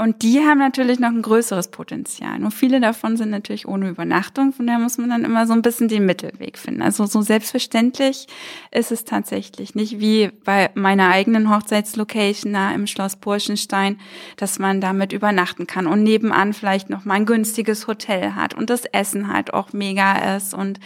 [0.00, 2.38] und die haben natürlich noch ein größeres Potenzial.
[2.38, 4.52] Nur viele davon sind natürlich ohne Übernachtung.
[4.52, 6.82] Von daher muss man dann immer so ein bisschen den Mittelweg finden.
[6.82, 8.28] Also so selbstverständlich
[8.70, 13.98] ist es tatsächlich nicht wie bei meiner eigenen Hochzeitslocation da im Schloss Burschenstein,
[14.36, 18.70] dass man damit übernachten kann und nebenan vielleicht noch mal ein günstiges Hotel hat und
[18.70, 20.78] das Essen halt auch mega ist und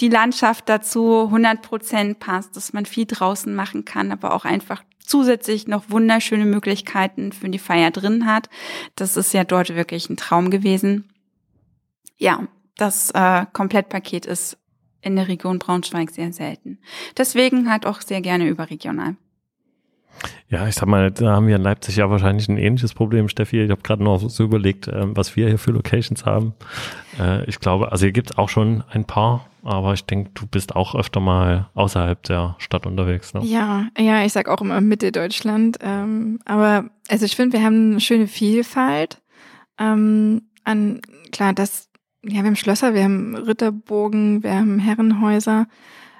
[0.00, 4.82] die Landschaft dazu 100 Prozent passt, dass man viel draußen machen kann, aber auch einfach
[5.06, 8.48] zusätzlich noch wunderschöne Möglichkeiten für die Feier drin hat.
[8.94, 11.08] Das ist ja dort wirklich ein Traum gewesen.
[12.18, 14.58] Ja, das äh, Komplettpaket ist
[15.00, 16.78] in der Region Braunschweig sehr selten.
[17.16, 19.16] Deswegen halt auch sehr gerne überregional.
[20.48, 23.62] Ja, ich sag mal, da haben wir in Leipzig ja wahrscheinlich ein ähnliches Problem, Steffi.
[23.62, 26.54] Ich habe gerade noch so überlegt, äh, was wir hier für Locations haben.
[27.18, 30.46] Äh, ich glaube, also hier gibt es auch schon ein paar, aber ich denke, du
[30.46, 33.34] bist auch öfter mal außerhalb der Stadt unterwegs.
[33.34, 33.40] Ne?
[33.44, 35.78] Ja, ja, ich sag auch immer Mitte Deutschland.
[35.80, 39.20] Ähm, aber also ich finde, wir haben eine schöne Vielfalt
[39.78, 41.00] ähm, an,
[41.32, 41.88] klar, das,
[42.22, 45.66] ja, wir haben Schlösser, wir haben Ritterburgen, wir haben Herrenhäuser.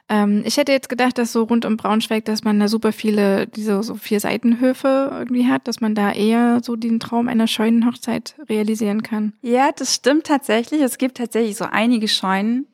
[0.09, 3.47] Ähm, ich hätte jetzt gedacht, dass so rund um Braunschweig, dass man da super viele,
[3.47, 8.37] diese so vier Seitenhöfe irgendwie hat, dass man da eher so den Traum einer Scheunenhochzeit
[8.49, 9.33] realisieren kann.
[9.42, 10.81] Ja, das stimmt tatsächlich.
[10.81, 12.66] Es gibt tatsächlich so einige Scheunen.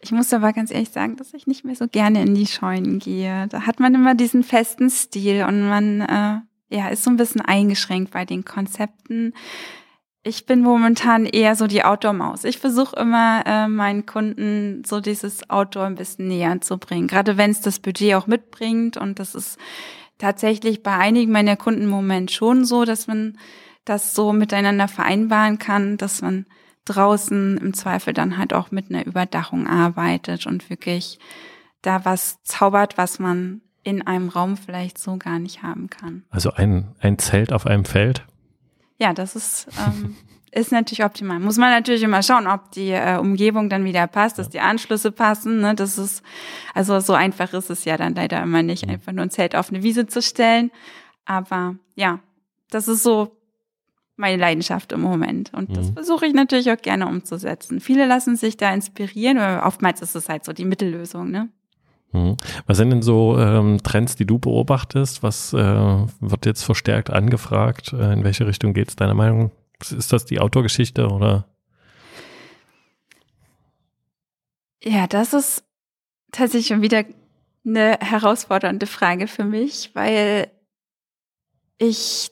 [0.00, 2.98] Ich muss aber ganz ehrlich sagen, dass ich nicht mehr so gerne in die Scheunen
[2.98, 3.46] gehe.
[3.48, 7.40] Da hat man immer diesen festen Stil und man äh, ja ist so ein bisschen
[7.40, 9.32] eingeschränkt bei den Konzepten.
[10.24, 12.44] Ich bin momentan eher so die Outdoor-Maus.
[12.44, 17.06] Ich versuche immer, äh, meinen Kunden so dieses Outdoor ein bisschen näher zu bringen.
[17.06, 18.96] Gerade wenn es das Budget auch mitbringt.
[18.96, 19.58] Und das ist
[20.18, 23.36] tatsächlich bei einigen meiner Kunden im Moment schon so, dass man
[23.84, 26.46] das so miteinander vereinbaren kann, dass man
[26.86, 31.18] draußen im Zweifel dann halt auch mit einer Überdachung arbeitet und wirklich
[31.82, 36.24] da was zaubert, was man in einem Raum vielleicht so gar nicht haben kann.
[36.30, 38.24] Also ein, ein Zelt auf einem Feld?
[38.98, 40.16] Ja, das ist, ähm,
[40.52, 41.40] ist natürlich optimal.
[41.40, 45.12] Muss man natürlich immer schauen, ob die äh, Umgebung dann wieder passt, dass die Anschlüsse
[45.12, 45.60] passen.
[45.60, 45.74] Ne?
[45.74, 46.22] Das ist,
[46.74, 49.70] also so einfach ist es ja dann leider immer nicht, einfach nur ein Zelt auf
[49.70, 50.70] eine Wiese zu stellen.
[51.24, 52.20] Aber ja,
[52.70, 53.36] das ist so
[54.16, 55.52] meine Leidenschaft im Moment.
[55.54, 55.94] Und das mhm.
[55.94, 57.80] versuche ich natürlich auch gerne umzusetzen.
[57.80, 61.48] Viele lassen sich da inspirieren, aber oftmals ist es halt so die Mittellösung, ne?
[62.14, 62.36] Mhm.
[62.66, 65.22] Was sind denn so ähm, Trends, die du beobachtest?
[65.22, 67.92] Was äh, wird jetzt verstärkt angefragt?
[67.92, 69.50] Äh, in welche Richtung geht es deiner Meinung?
[69.80, 71.46] Ist das die Outdoor-Geschichte oder?
[74.82, 75.64] Ja, das ist
[76.30, 77.04] tatsächlich schon wieder
[77.66, 80.50] eine herausfordernde Frage für mich, weil
[81.78, 82.30] ich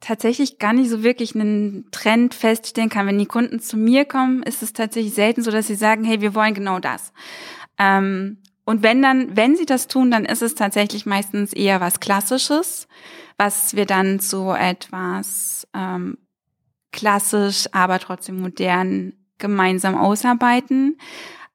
[0.00, 3.06] tatsächlich gar nicht so wirklich einen Trend feststellen kann.
[3.06, 6.20] Wenn die Kunden zu mir kommen, ist es tatsächlich selten so, dass sie sagen, hey,
[6.20, 7.12] wir wollen genau das.
[7.78, 12.00] Ähm, und wenn dann, wenn sie das tun, dann ist es tatsächlich meistens eher was
[12.00, 12.88] Klassisches,
[13.38, 16.18] was wir dann so etwas ähm,
[16.90, 20.98] klassisch, aber trotzdem modern gemeinsam ausarbeiten.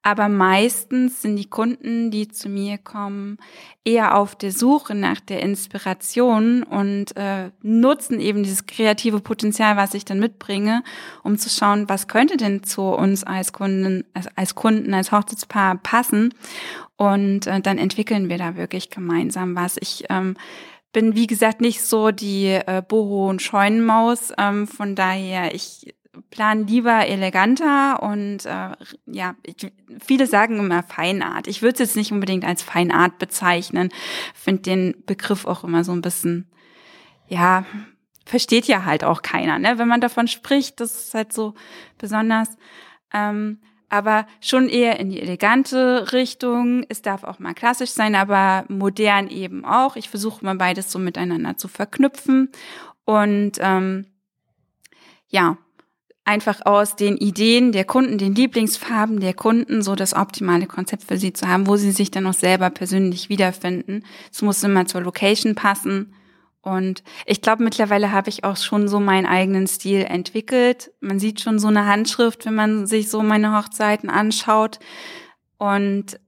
[0.03, 3.37] Aber meistens sind die Kunden, die zu mir kommen,
[3.83, 9.93] eher auf der Suche nach der Inspiration und äh, nutzen eben dieses kreative Potenzial, was
[9.93, 10.83] ich dann mitbringe,
[11.23, 15.77] um zu schauen, was könnte denn zu uns als Kunden, als, als Kunden, als Hochzeitspaar
[15.77, 16.33] passen.
[16.95, 19.77] Und äh, dann entwickeln wir da wirklich gemeinsam was.
[19.79, 20.35] Ich ähm,
[20.93, 24.33] bin, wie gesagt, nicht so die äh, Boho- und Scheunenmaus.
[24.37, 25.93] Ähm, von daher, ich
[26.29, 28.71] plan lieber eleganter und äh,
[29.05, 29.71] ja, ich,
[30.03, 31.47] viele sagen immer Feinart.
[31.47, 33.89] Ich würde es jetzt nicht unbedingt als Feinart bezeichnen.
[34.33, 36.49] Finde den Begriff auch immer so ein bisschen,
[37.27, 37.65] ja,
[38.25, 39.77] versteht ja halt auch keiner, ne?
[39.77, 41.53] Wenn man davon spricht, das ist halt so
[41.97, 42.49] besonders.
[43.13, 46.85] Ähm, aber schon eher in die elegante Richtung.
[46.87, 49.97] Es darf auch mal klassisch sein, aber modern eben auch.
[49.97, 52.49] Ich versuche mal beides so miteinander zu verknüpfen.
[53.03, 54.05] Und ähm,
[55.27, 55.57] ja,
[56.23, 61.17] einfach aus den Ideen der Kunden, den Lieblingsfarben der Kunden, so das optimale Konzept für
[61.17, 64.05] sie zu haben, wo sie sich dann auch selber persönlich wiederfinden.
[64.31, 66.13] Es muss immer zur Location passen.
[66.61, 70.91] Und ich glaube, mittlerweile habe ich auch schon so meinen eigenen Stil entwickelt.
[70.99, 74.79] Man sieht schon so eine Handschrift, wenn man sich so meine Hochzeiten anschaut.
[75.57, 76.19] Und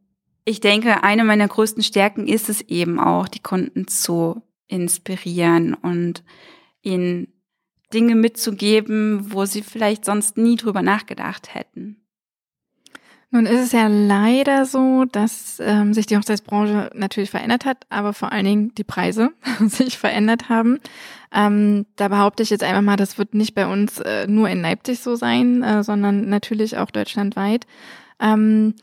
[0.43, 6.23] ich denke, eine meiner größten Stärken ist es eben auch, die Kunden zu inspirieren und
[6.81, 7.32] ihnen
[7.93, 12.03] Dinge mitzugeben, wo sie vielleicht sonst nie drüber nachgedacht hätten.
[13.33, 18.13] Nun ist es ja leider so, dass ähm, sich die Hochzeitsbranche natürlich verändert hat, aber
[18.13, 20.79] vor allen Dingen die Preise sich verändert haben.
[21.33, 24.61] Ähm, da behaupte ich jetzt einfach mal, das wird nicht bei uns äh, nur in
[24.61, 27.65] Leipzig so sein, äh, sondern natürlich auch deutschlandweit.
[28.19, 28.75] Ähm,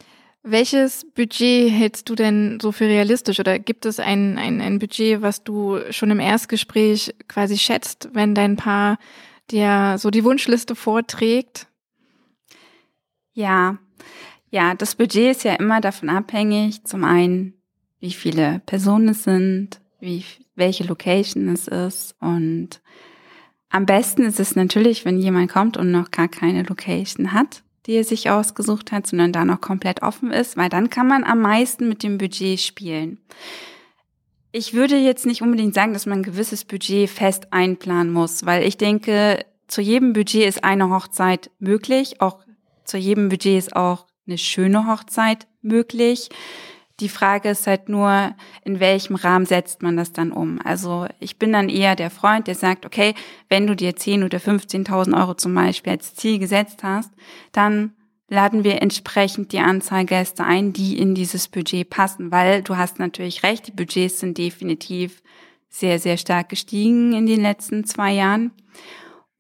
[0.43, 3.41] welches Budget hältst du denn so für realistisch?
[3.41, 8.35] Oder gibt es ein, ein, ein Budget, was du schon im Erstgespräch quasi schätzt, wenn
[8.35, 8.99] dein Paar
[9.51, 11.67] dir so die Wunschliste vorträgt?
[13.33, 13.79] Ja,
[14.51, 17.55] ja, das Budget ist ja immer davon abhängig, zum einen,
[18.01, 20.25] wie viele Personen es sind, wie,
[20.57, 22.17] welche Location es ist.
[22.21, 22.81] Und
[23.69, 27.93] am besten ist es natürlich, wenn jemand kommt und noch gar keine Location hat die
[27.93, 31.41] er sich ausgesucht hat, sondern da noch komplett offen ist, weil dann kann man am
[31.41, 33.19] meisten mit dem Budget spielen.
[34.53, 38.65] Ich würde jetzt nicht unbedingt sagen, dass man ein gewisses Budget fest einplanen muss, weil
[38.65, 42.45] ich denke, zu jedem Budget ist eine Hochzeit möglich, auch
[42.85, 46.29] zu jedem Budget ist auch eine schöne Hochzeit möglich.
[47.01, 50.61] Die Frage ist halt nur, in welchem Rahmen setzt man das dann um?
[50.63, 53.15] Also ich bin dann eher der Freund, der sagt, okay,
[53.49, 57.11] wenn du dir 10 oder 15.000 Euro zum Beispiel als Ziel gesetzt hast,
[57.53, 57.93] dann
[58.29, 62.99] laden wir entsprechend die Anzahl Gäste ein, die in dieses Budget passen, weil du hast
[62.99, 65.23] natürlich recht, die Budgets sind definitiv
[65.71, 68.53] sehr, sehr stark gestiegen in den letzten zwei Jahren.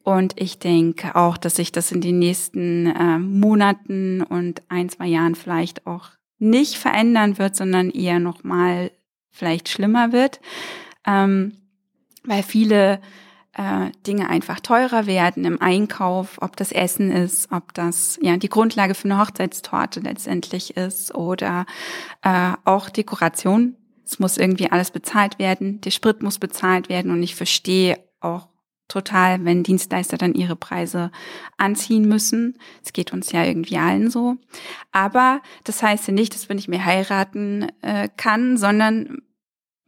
[0.02, 5.06] Und ich denke auch, dass sich das in den nächsten äh, Monaten und ein, zwei
[5.06, 6.08] Jahren vielleicht auch
[6.40, 8.90] nicht verändern wird, sondern eher nochmal
[9.30, 10.40] vielleicht schlimmer wird,
[11.06, 11.56] ähm,
[12.24, 13.00] weil viele
[13.54, 18.48] äh, Dinge einfach teurer werden im Einkauf, ob das Essen ist, ob das ja die
[18.48, 21.66] Grundlage für eine Hochzeitstorte letztendlich ist oder
[22.22, 23.76] äh, auch Dekoration.
[24.04, 28.49] Es muss irgendwie alles bezahlt werden, der Sprit muss bezahlt werden und ich verstehe auch
[28.90, 31.10] total, wenn Dienstleister dann ihre Preise
[31.56, 32.58] anziehen müssen.
[32.84, 34.36] Es geht uns ja irgendwie allen so.
[34.92, 39.22] Aber das heißt ja nicht, dass man nicht mehr heiraten äh, kann, sondern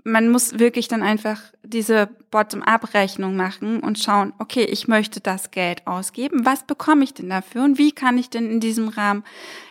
[0.04, 5.86] man muss wirklich dann einfach diese Bottom-up-Rechnung machen und schauen, okay, ich möchte das Geld
[5.86, 6.44] ausgeben.
[6.44, 7.62] Was bekomme ich denn dafür?
[7.62, 9.22] Und wie kann ich denn in diesem Rahmen,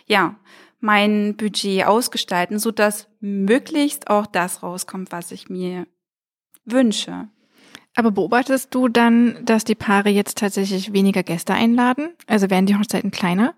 [0.06, 0.36] ja,
[0.80, 5.86] mein Budget ausgestalten, so dass möglichst auch das rauskommt, was ich mir
[6.64, 7.28] wünsche.
[7.94, 12.10] Aber beobachtest du dann, dass die Paare jetzt tatsächlich weniger Gäste einladen?
[12.26, 13.54] Also werden die Hochzeiten kleiner?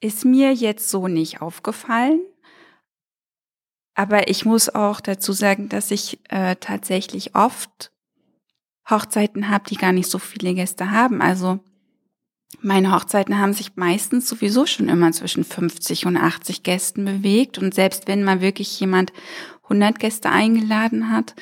[0.00, 2.20] Ist mir jetzt so nicht aufgefallen.
[3.94, 7.92] Aber ich muss auch dazu sagen, dass ich äh, tatsächlich oft
[8.90, 11.22] Hochzeiten habe, die gar nicht so viele Gäste haben.
[11.22, 11.60] Also
[12.60, 17.58] meine Hochzeiten haben sich meistens sowieso schon immer zwischen 50 und 80 Gästen bewegt.
[17.58, 19.12] Und selbst wenn mal wirklich jemand
[19.64, 21.34] 100 Gäste eingeladen hat,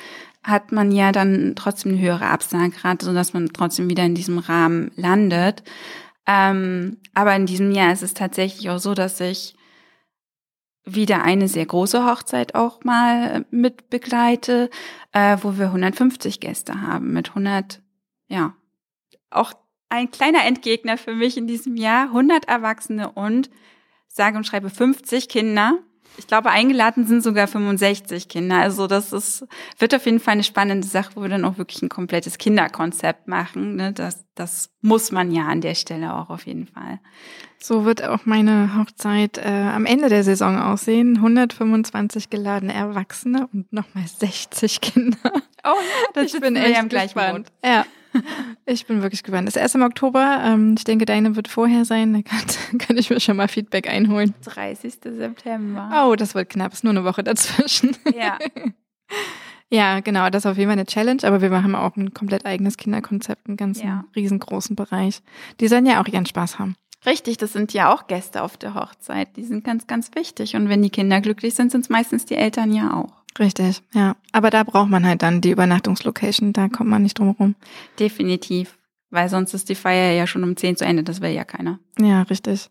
[0.43, 4.91] hat man ja dann trotzdem eine höhere Absagerate, sodass man trotzdem wieder in diesem Rahmen
[4.95, 5.63] landet.
[6.25, 9.55] Ähm, aber in diesem Jahr ist es tatsächlich auch so, dass ich
[10.85, 14.69] wieder eine sehr große Hochzeit auch mal mit begleite,
[15.13, 17.81] äh, wo wir 150 Gäste haben mit 100,
[18.27, 18.53] ja,
[19.29, 19.53] auch
[19.89, 23.49] ein kleiner Endgegner für mich in diesem Jahr, 100 Erwachsene und
[24.07, 25.79] sage und schreibe 50 Kinder.
[26.17, 28.57] Ich glaube, eingeladen sind sogar 65 Kinder.
[28.57, 29.47] Also das ist,
[29.79, 33.27] wird auf jeden Fall eine spannende Sache, wo wir dann auch wirklich ein komplettes Kinderkonzept
[33.27, 33.75] machen.
[33.75, 33.93] Ne?
[33.93, 36.99] Das, das muss man ja an der Stelle auch auf jeden Fall.
[37.59, 41.15] So wird auch meine Hochzeit äh, am Ende der Saison aussehen.
[41.17, 45.17] 125 geladene Erwachsene und nochmal 60 Kinder.
[45.23, 45.31] Oh
[45.63, 45.73] ja,
[46.13, 47.45] das ich bin echt am gleichen Boot.
[47.63, 47.85] Ja.
[48.65, 49.47] Ich bin wirklich gespannt.
[49.47, 50.41] Das erste im Oktober.
[50.43, 52.13] Ähm, ich denke, deine wird vorher sein.
[52.13, 52.45] Da kann,
[52.79, 54.33] kann ich mir schon mal Feedback einholen.
[54.45, 54.93] 30.
[55.03, 56.05] September.
[56.05, 56.73] Oh, das wird knapp.
[56.73, 57.95] Ist nur eine Woche dazwischen.
[58.15, 58.39] Ja.
[59.69, 60.29] ja, genau.
[60.29, 61.21] Das ist auf jeden Fall eine Challenge.
[61.23, 64.05] Aber wir machen auch ein komplett eigenes Kinderkonzept, einen ganz ja.
[64.15, 65.21] riesengroßen Bereich.
[65.59, 66.75] Die sollen ja auch ihren Spaß haben.
[67.05, 69.35] Richtig, das sind ja auch Gäste auf der Hochzeit.
[69.35, 70.55] Die sind ganz, ganz wichtig.
[70.55, 73.22] Und wenn die Kinder glücklich sind, sind es meistens die Eltern ja auch.
[73.39, 74.15] Richtig, ja.
[74.31, 77.55] Aber da braucht man halt dann die Übernachtungslocation, da kommt man nicht drum herum.
[77.99, 78.77] Definitiv.
[79.09, 81.79] Weil sonst ist die Feier ja schon um 10 zu Ende, das will ja keiner.
[81.99, 82.69] Ja, richtig.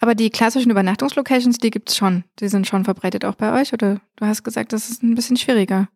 [0.00, 2.24] Aber die klassischen Übernachtungslocations, die gibt's schon.
[2.40, 5.36] Die sind schon verbreitet auch bei euch, oder du hast gesagt, das ist ein bisschen
[5.36, 5.88] schwieriger.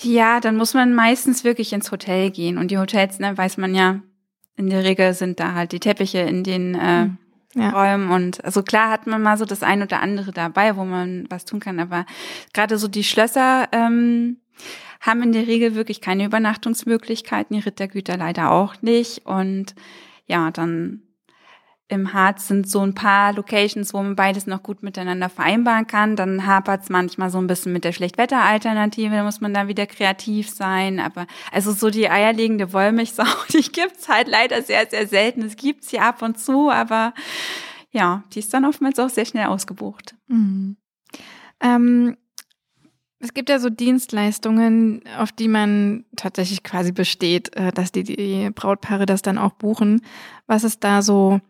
[0.00, 2.58] Ja, dann muss man meistens wirklich ins Hotel gehen.
[2.58, 4.00] Und die Hotels, ne, weiß man ja,
[4.56, 7.18] in der Regel sind da halt die Teppiche in den äh, mhm
[7.56, 7.70] ja.
[7.70, 11.26] Räumen und also klar hat man mal so das ein oder andere dabei, wo man
[11.30, 12.06] was tun kann, aber
[12.52, 14.38] gerade so die Schlösser ähm,
[15.00, 19.74] haben in der Regel wirklich keine Übernachtungsmöglichkeiten, die Rittergüter leider auch nicht und
[20.26, 21.02] ja, dann
[21.88, 26.16] im Harz sind so ein paar Locations, wo man beides noch gut miteinander vereinbaren kann.
[26.16, 29.86] Dann hapert es manchmal so ein bisschen mit der Schlechtwetteralternative, da muss man da wieder
[29.86, 30.98] kreativ sein.
[30.98, 35.42] Aber also so die eierlegende Wollmilchsau, die gibt's halt leider sehr, sehr selten.
[35.42, 37.14] Es gibt's hier ab und zu, aber
[37.92, 40.16] ja, die ist dann oftmals auch sehr schnell ausgebucht.
[40.26, 40.76] Mhm.
[41.60, 42.16] Ähm,
[43.20, 48.50] es gibt ja so Dienstleistungen, auf die man tatsächlich quasi besteht, äh, dass die, die
[48.50, 50.02] Brautpaare das dann auch buchen.
[50.46, 51.40] Was ist da so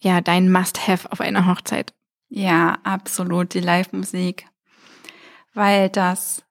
[0.00, 1.94] ja dein Must-have auf einer Hochzeit?
[2.28, 4.46] Ja, absolut, die Live-Musik.
[5.54, 6.42] Weil das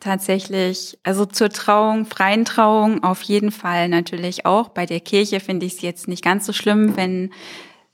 [0.00, 4.68] tatsächlich, also zur Trauung, freien Trauung auf jeden Fall natürlich auch.
[4.68, 7.32] Bei der Kirche finde ich es jetzt nicht ganz so schlimm, wenn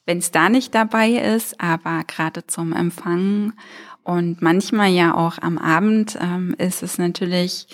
[0.07, 3.53] wenn es da nicht dabei ist, aber gerade zum Empfang
[4.03, 7.69] und manchmal ja auch am Abend ähm, ist es natürlich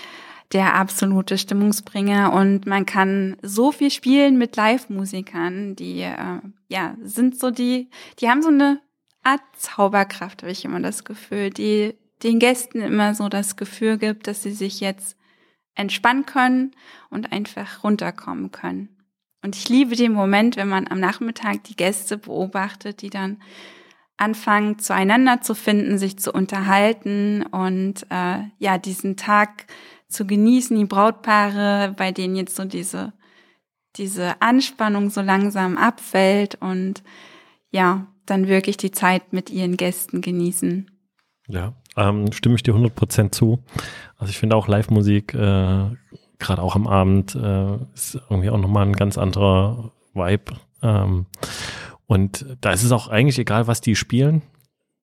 [0.53, 7.39] der absolute Stimmungsbringer und man kann so viel spielen mit Live-Musikern, die äh, ja sind
[7.39, 8.81] so die, die haben so eine
[9.23, 14.27] Art Zauberkraft, habe ich immer das Gefühl, die den Gästen immer so das Gefühl gibt,
[14.27, 15.17] dass sie sich jetzt
[15.75, 16.71] entspannen können
[17.11, 18.89] und einfach runterkommen können.
[19.43, 23.43] Und ich liebe den Moment, wenn man am Nachmittag die Gäste beobachtet, die dann
[24.17, 29.67] anfangen zueinander zu finden, sich zu unterhalten und äh, ja diesen Tag
[30.09, 33.13] zu genießen, die Brautpaare, bei denen jetzt so diese,
[33.97, 37.03] diese Anspannung so langsam abfällt und
[37.71, 40.91] ja, dann wirklich die Zeit mit ihren Gästen genießen.
[41.49, 43.63] Ja, ähm, stimme ich dir 100% zu.
[44.17, 45.91] Also ich finde auch Live-Musik, äh,
[46.39, 50.57] gerade auch am Abend, äh, ist irgendwie auch nochmal ein ganz anderer Vibe.
[50.83, 51.27] Ähm,
[52.07, 54.43] und da ist es auch eigentlich egal, was die spielen.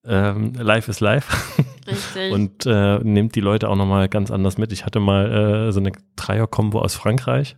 [0.06, 1.58] Ähm, live ist live.
[1.88, 2.32] Richtig.
[2.32, 4.72] und äh, nimmt die Leute auch nochmal ganz anders mit.
[4.72, 7.58] Ich hatte mal äh, so eine Dreier-Kombo aus Frankreich.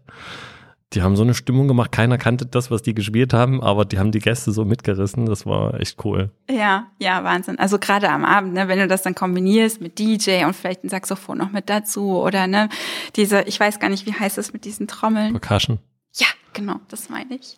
[0.94, 1.92] die haben so eine Stimmung gemacht.
[1.92, 5.26] Keiner kannte das, was die gespielt haben, aber die haben die Gäste so mitgerissen.
[5.26, 6.32] Das war echt cool.
[6.50, 7.60] Ja, ja, Wahnsinn.
[7.60, 10.90] Also gerade am Abend, ne, wenn du das dann kombinierst mit DJ und vielleicht ein
[10.90, 12.70] Saxophon noch mit dazu oder ne,
[13.16, 15.40] diese, ich weiß gar nicht, wie heißt das mit diesen Trommeln?
[15.40, 15.80] Percussion.
[16.14, 17.58] Ja, genau, das meine ich.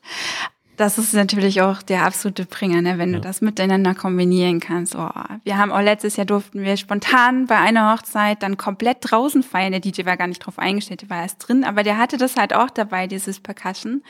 [0.78, 3.16] Das ist natürlich auch der absolute Bringer, ne, wenn ja.
[3.16, 4.96] du das miteinander kombinieren kannst.
[4.96, 5.10] Oh,
[5.44, 9.72] wir haben auch letztes Jahr durften wir spontan bei einer Hochzeit dann komplett draußen feiern.
[9.72, 12.36] Der DJ war gar nicht drauf eingestellt, der war erst drin, aber der hatte das
[12.36, 14.04] halt auch dabei, dieses Percussion.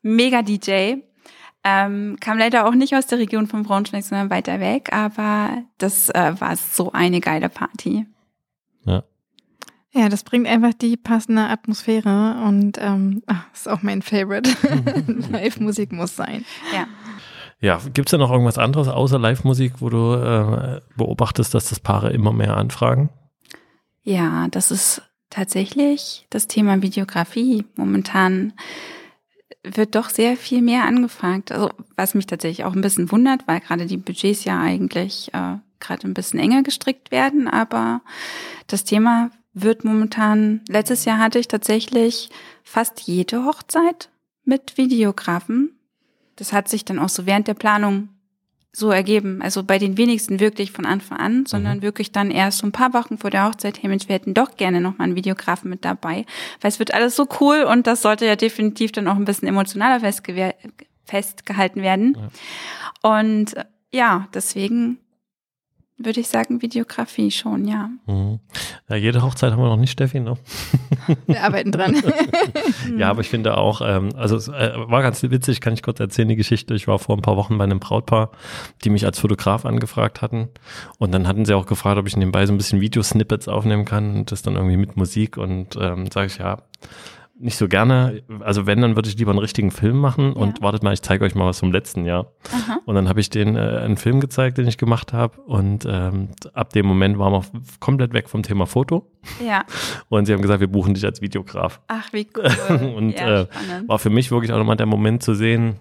[0.00, 0.96] Mega DJ.
[1.66, 6.08] Ähm, kam leider auch nicht aus der Region von Braunschweig, sondern weiter weg, aber das
[6.10, 8.06] äh, war so eine geile Party.
[8.84, 9.02] Ja.
[9.94, 14.50] Ja, das bringt einfach die passende Atmosphäre und ähm, ach, ist auch mein Favorite.
[15.30, 16.44] Live-Musik muss sein.
[16.72, 16.86] Ja.
[17.60, 21.78] Ja, gibt es da noch irgendwas anderes außer Live-Musik, wo du äh, beobachtest, dass das
[21.78, 23.08] Paare immer mehr anfragen?
[24.02, 27.64] Ja, das ist tatsächlich das Thema Videografie.
[27.76, 28.52] Momentan
[29.62, 31.52] wird doch sehr viel mehr angefragt.
[31.52, 35.56] Also was mich tatsächlich auch ein bisschen wundert, weil gerade die Budgets ja eigentlich äh,
[35.78, 37.48] gerade ein bisschen enger gestrickt werden.
[37.48, 38.02] Aber
[38.66, 42.28] das Thema wird momentan, letztes Jahr hatte ich tatsächlich
[42.64, 44.10] fast jede Hochzeit
[44.44, 45.78] mit Videografen.
[46.36, 48.08] Das hat sich dann auch so während der Planung
[48.72, 49.40] so ergeben.
[49.40, 51.82] Also bei den wenigsten wirklich von Anfang an, sondern mhm.
[51.82, 54.56] wirklich dann erst so ein paar Wochen vor der Hochzeit, hey Mensch, wir hätten doch
[54.56, 56.26] gerne nochmal einen Videografen mit dabei,
[56.60, 59.46] weil es wird alles so cool und das sollte ja definitiv dann auch ein bisschen
[59.46, 60.00] emotionaler
[61.04, 62.18] festgehalten werden.
[63.02, 63.18] Ja.
[63.18, 63.54] Und
[63.92, 64.98] ja, deswegen
[65.96, 67.88] würde ich sagen, Videografie schon, ja.
[68.06, 68.40] Mhm.
[68.88, 68.96] ja.
[68.96, 70.36] Jede Hochzeit haben wir noch nicht, Steffi, ne?
[71.26, 72.02] Wir arbeiten dran.
[72.98, 76.00] ja, aber ich finde auch, ähm, also es äh, war ganz witzig, kann ich kurz
[76.00, 76.74] erzählen, die Geschichte.
[76.74, 78.30] Ich war vor ein paar Wochen bei einem Brautpaar,
[78.82, 80.48] die mich als Fotograf angefragt hatten.
[80.98, 84.16] Und dann hatten sie auch gefragt, ob ich nebenbei so ein bisschen Videosnippets aufnehmen kann
[84.16, 85.36] und das dann irgendwie mit Musik.
[85.36, 86.62] Und ähm, sage ich, ja,
[87.36, 88.22] nicht so gerne.
[88.40, 91.24] Also wenn, dann würde ich lieber einen richtigen Film machen und wartet mal, ich zeige
[91.24, 92.32] euch mal was vom letzten Jahr.
[92.52, 92.78] Aha.
[92.84, 96.28] Und dann habe ich den äh, einen Film gezeigt, den ich gemacht habe und ähm,
[96.52, 97.44] ab dem Moment waren wir
[97.80, 99.10] komplett weg vom Thema Foto.
[99.44, 99.64] Ja.
[100.10, 101.80] Und sie haben gesagt, wir buchen dich als Videograf.
[101.88, 102.94] Ach, wie cool.
[102.96, 103.46] und ja, äh,
[103.86, 105.76] war für mich wirklich auch nochmal der Moment zu sehen,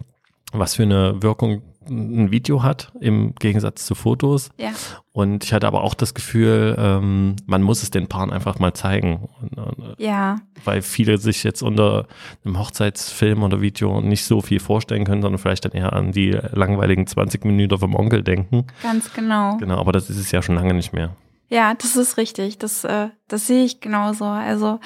[0.54, 4.49] was für eine Wirkung ein Video hat im Gegensatz zu Fotos.
[4.58, 4.72] Ja.
[5.12, 8.74] Und ich hatte aber auch das Gefühl, ähm, man muss es den Paaren einfach mal
[8.74, 9.30] zeigen.
[9.56, 10.38] Äh, ja.
[10.64, 12.08] Weil viele sich jetzt unter
[12.43, 16.32] einem Hochzeitsfilm oder Video nicht so viel vorstellen können, sondern vielleicht dann eher an die
[16.51, 18.68] langweiligen 20 Minuten vom Onkel denken.
[18.82, 19.58] Ganz genau.
[19.58, 21.16] Genau, aber das ist es ja schon lange nicht mehr.
[21.49, 22.58] Ja, das ist richtig.
[22.58, 24.26] Das, äh, das sehe ich genauso.
[24.26, 24.80] Also,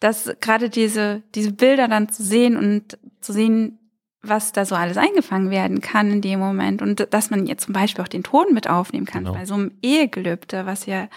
[0.00, 3.78] dass gerade diese, diese Bilder dann zu sehen und zu sehen,
[4.28, 7.74] was da so alles eingefangen werden kann in dem Moment und dass man jetzt zum
[7.74, 9.36] Beispiel auch den Ton mit aufnehmen kann genau.
[9.36, 11.08] bei so einem Ehegelübde, was ja,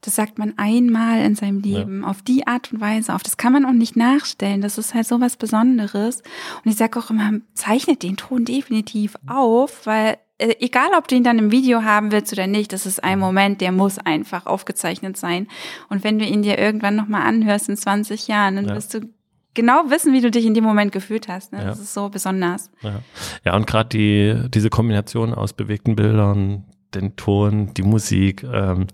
[0.00, 2.08] das sagt man einmal in seinem Leben ja.
[2.08, 3.22] auf die Art und Weise auf.
[3.22, 4.60] Das kann man auch nicht nachstellen.
[4.60, 6.22] Das ist halt so was Besonderes.
[6.62, 11.14] Und ich sage auch immer, zeichnet den Ton definitiv auf, weil äh, egal ob du
[11.14, 14.46] ihn dann im Video haben willst oder nicht, das ist ein Moment, der muss einfach
[14.46, 15.48] aufgezeichnet sein.
[15.88, 18.74] Und wenn du ihn dir irgendwann nochmal anhörst in 20 Jahren, dann ja.
[18.74, 19.08] wirst du
[19.54, 21.52] genau wissen, wie du dich in dem Moment gefühlt hast.
[21.52, 21.58] Ne?
[21.60, 21.64] Ja.
[21.66, 22.70] Das ist so besonders.
[22.82, 23.00] Ja,
[23.44, 28.86] ja und gerade die diese Kombination aus bewegten Bildern, den Ton, die Musik, ähm,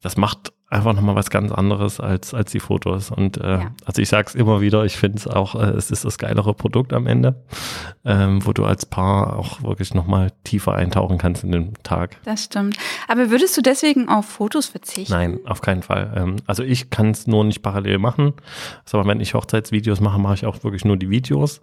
[0.00, 3.10] das macht einfach nochmal was ganz anderes als, als die Fotos.
[3.10, 3.70] Und äh, ja.
[3.84, 6.54] also ich sage es immer wieder, ich finde es auch, äh, es ist das geilere
[6.54, 7.44] Produkt am Ende,
[8.04, 12.16] ähm, wo du als Paar auch wirklich nochmal tiefer eintauchen kannst in den Tag.
[12.24, 12.76] Das stimmt.
[13.06, 15.12] Aber würdest du deswegen auf Fotos verzichten?
[15.12, 16.12] Nein, auf keinen Fall.
[16.16, 18.32] Ähm, also ich kann es nur nicht parallel machen.
[18.84, 21.60] Also wenn ich Hochzeitsvideos mache, mache ich auch wirklich nur die Videos.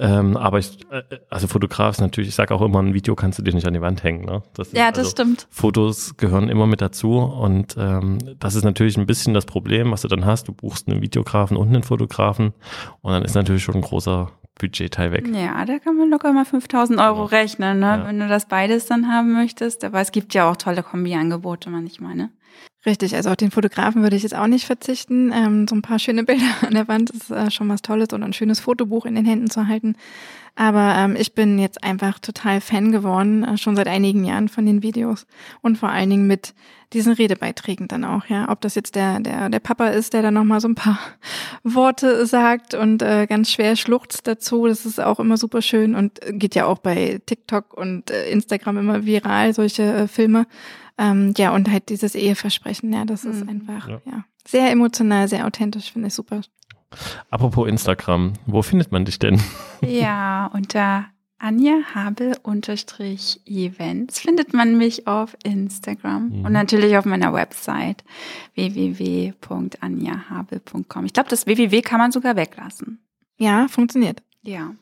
[0.00, 3.38] Ähm, aber ich, äh, also Fotograf ist natürlich, ich sage auch immer, ein Video kannst
[3.38, 4.24] du dir nicht an die Wand hängen.
[4.24, 4.42] Ne?
[4.54, 5.46] Das ja, das also, stimmt.
[5.50, 10.00] Fotos gehören immer mit dazu und ähm, das ist natürlich ein bisschen das Problem, was
[10.00, 10.48] du dann hast.
[10.48, 12.54] Du buchst einen Videografen und einen Fotografen
[13.02, 15.26] und dann ist natürlich schon ein großer Budgetteil weg.
[15.34, 17.26] Ja, da kann man locker mal 5000 Euro ja.
[17.26, 17.86] rechnen, ne?
[17.86, 18.06] Ja.
[18.06, 19.84] wenn du das beides dann haben möchtest.
[19.84, 22.30] Aber es gibt ja auch tolle Kombi-Angebote manchmal, ne?
[22.86, 25.32] Richtig, also auf den Fotografen würde ich jetzt auch nicht verzichten.
[25.32, 28.22] Ähm, so ein paar schöne Bilder an der Wand ist äh, schon was Tolles und
[28.22, 29.96] ein schönes Fotobuch in den Händen zu halten.
[30.56, 34.66] Aber ähm, ich bin jetzt einfach total Fan geworden, äh, schon seit einigen Jahren von
[34.66, 35.26] den Videos
[35.62, 36.54] und vor allen Dingen mit
[36.92, 38.48] diesen Redebeiträgen dann auch, ja.
[38.48, 40.98] Ob das jetzt der, der, der Papa ist, der dann nochmal so ein paar
[41.62, 44.66] Worte sagt und äh, ganz schwer schluchzt dazu.
[44.66, 48.78] Das ist auch immer super schön und geht ja auch bei TikTok und äh, Instagram
[48.78, 50.46] immer viral, solche äh, Filme.
[50.98, 53.48] Ähm, ja, und halt dieses Eheversprechen, ja, das ist mhm.
[53.48, 54.00] einfach, ja.
[54.04, 54.24] ja.
[54.46, 56.42] sehr emotional, sehr authentisch, finde ich super.
[57.30, 59.40] Apropos Instagram, wo findet man dich denn?
[59.82, 61.06] Ja, unter
[61.38, 66.44] Anja Habel unterstrich Events findet man mich auf Instagram mhm.
[66.44, 68.04] und natürlich auf meiner Website
[68.54, 71.04] www.anjahabel.com.
[71.06, 72.98] Ich glaube, das www kann man sogar weglassen.
[73.38, 74.22] Ja, funktioniert.
[74.42, 74.72] Ja.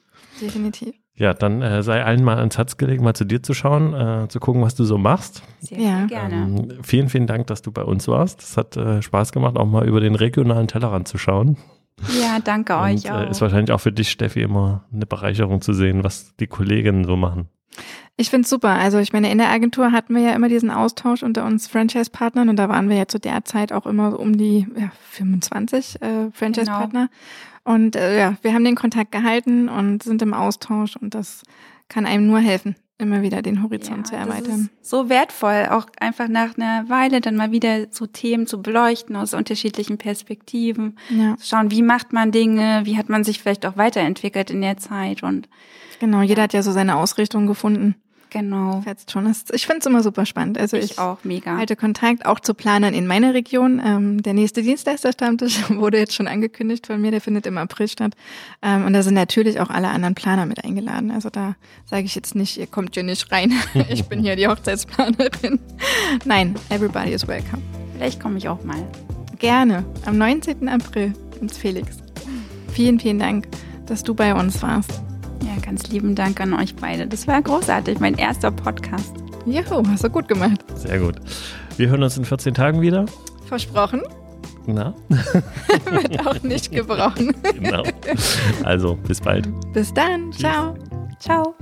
[0.41, 0.95] Definitiv.
[1.15, 4.29] Ja, dann äh, sei allen mal ans Herz gelegt, mal zu dir zu schauen, äh,
[4.29, 5.43] zu gucken, was du so machst.
[5.61, 5.99] Sehr, Ja.
[5.99, 6.35] sehr gerne.
[6.35, 8.41] Ähm, vielen, vielen Dank, dass du bei uns warst.
[8.43, 11.57] Es hat äh, Spaß gemacht, auch mal über den regionalen Tellerrand zu schauen.
[12.21, 13.31] Ja, dange Und euch äh, auch.
[13.31, 17.17] ist wahrscheinlich auch für dich, Steffi, immer eine Bereicherung zu sehen, was die Kolleginnen so
[17.17, 17.49] machen.
[18.17, 18.71] Ich find's super.
[18.71, 22.49] Also ich meine, in der Agentur hatten wir ja immer diesen Austausch unter uns Franchise-Partnern
[22.49, 26.03] und da waren wir ja zu der Zeit auch immer so um die ja, 25
[26.03, 27.11] äh, Franchise-Partner.
[27.63, 31.43] Und äh, ja, wir haben den Kontakt gehalten und sind im Austausch und das
[31.89, 34.71] kann einem nur helfen, immer wieder den Horizont zu das erweitern.
[34.73, 39.15] ist so wertvoll, auch einfach nach einer Weile dann mal wieder so Themen zu beleuchten
[39.17, 40.99] aus unterschiedlichen Perspektiven.
[41.09, 44.61] Ja, Zu schauen, wie macht man Dinge, wie hat man sich vielleicht auch weiterentwickelt in
[44.61, 45.49] der Zeit und
[46.01, 46.23] genau.
[46.23, 47.95] Jeder hat ja so seine Ausrichtung gefunden.
[48.31, 48.83] Genau.
[48.87, 49.33] Jetzt schon.
[49.53, 50.59] Ich find's immer super spannend.
[50.59, 51.57] Also Ich, ich, auch mega.
[51.57, 53.81] halte Kontakt auch zu Planern in meiner Region.
[53.85, 58.15] Ähm, der nächste Dienstleisterstammtisch wurde jetzt schon angekündigt von mir, der findet im April statt.
[58.63, 61.11] Ähm, und da sind natürlich auch alle anderen Planer mit eingeladen.
[61.11, 61.57] Also da
[61.87, 63.53] sage ich jetzt nicht, ihr kommt hier nicht rein.
[63.89, 65.59] ich bin hier die Hochzeitsplanerin.
[66.25, 67.63] Nein, everybody is welcome.
[67.95, 68.87] Vielleicht komme ich auch mal.
[69.39, 69.85] Gerne.
[70.05, 70.69] Am 19.
[70.69, 71.99] April ins Felix.
[72.73, 73.49] Vielen, vielen Dank,
[73.87, 75.01] dass du bei uns warst.
[75.63, 77.07] Ganz lieben Dank an euch beide.
[77.07, 79.13] Das war großartig, mein erster Podcast.
[79.47, 80.65] Juhu, hast du gut gemacht.
[80.75, 81.17] Sehr gut.
[81.77, 83.07] Wir hören uns in 14 Tagen wieder.
[83.47, 84.03] Versprochen,
[84.67, 87.35] Na, wird auch nicht gebrochen.
[87.55, 87.83] genau.
[88.65, 89.49] Also, bis bald.
[89.73, 90.33] Bis dann.
[90.33, 90.75] Ciao.
[91.19, 91.55] Ciao.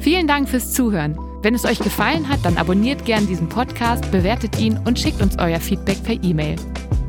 [0.00, 1.16] Vielen Dank fürs Zuhören.
[1.42, 5.38] Wenn es euch gefallen hat, dann abonniert gern diesen Podcast, bewertet ihn und schickt uns
[5.38, 6.56] euer Feedback per E-Mail.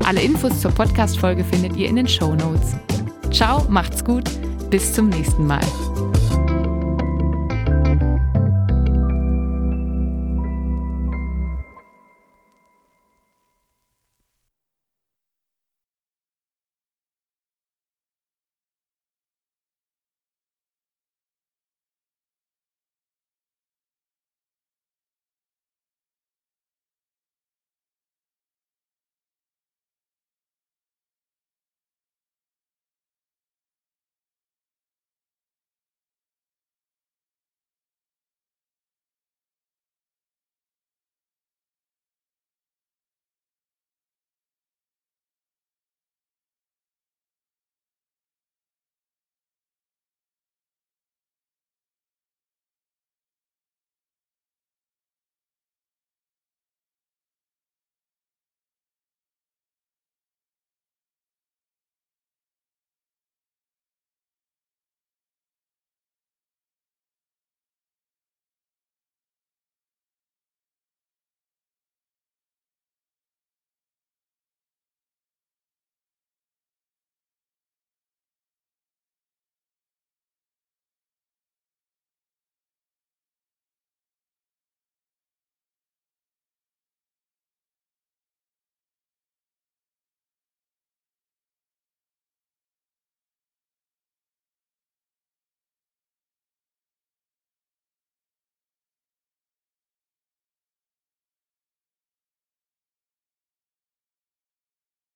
[0.06, 2.76] Alle Infos zur Podcast-Folge findet ihr in den Show Notes.
[3.32, 4.30] Ciao, macht's gut,
[4.70, 5.62] bis zum nächsten Mal.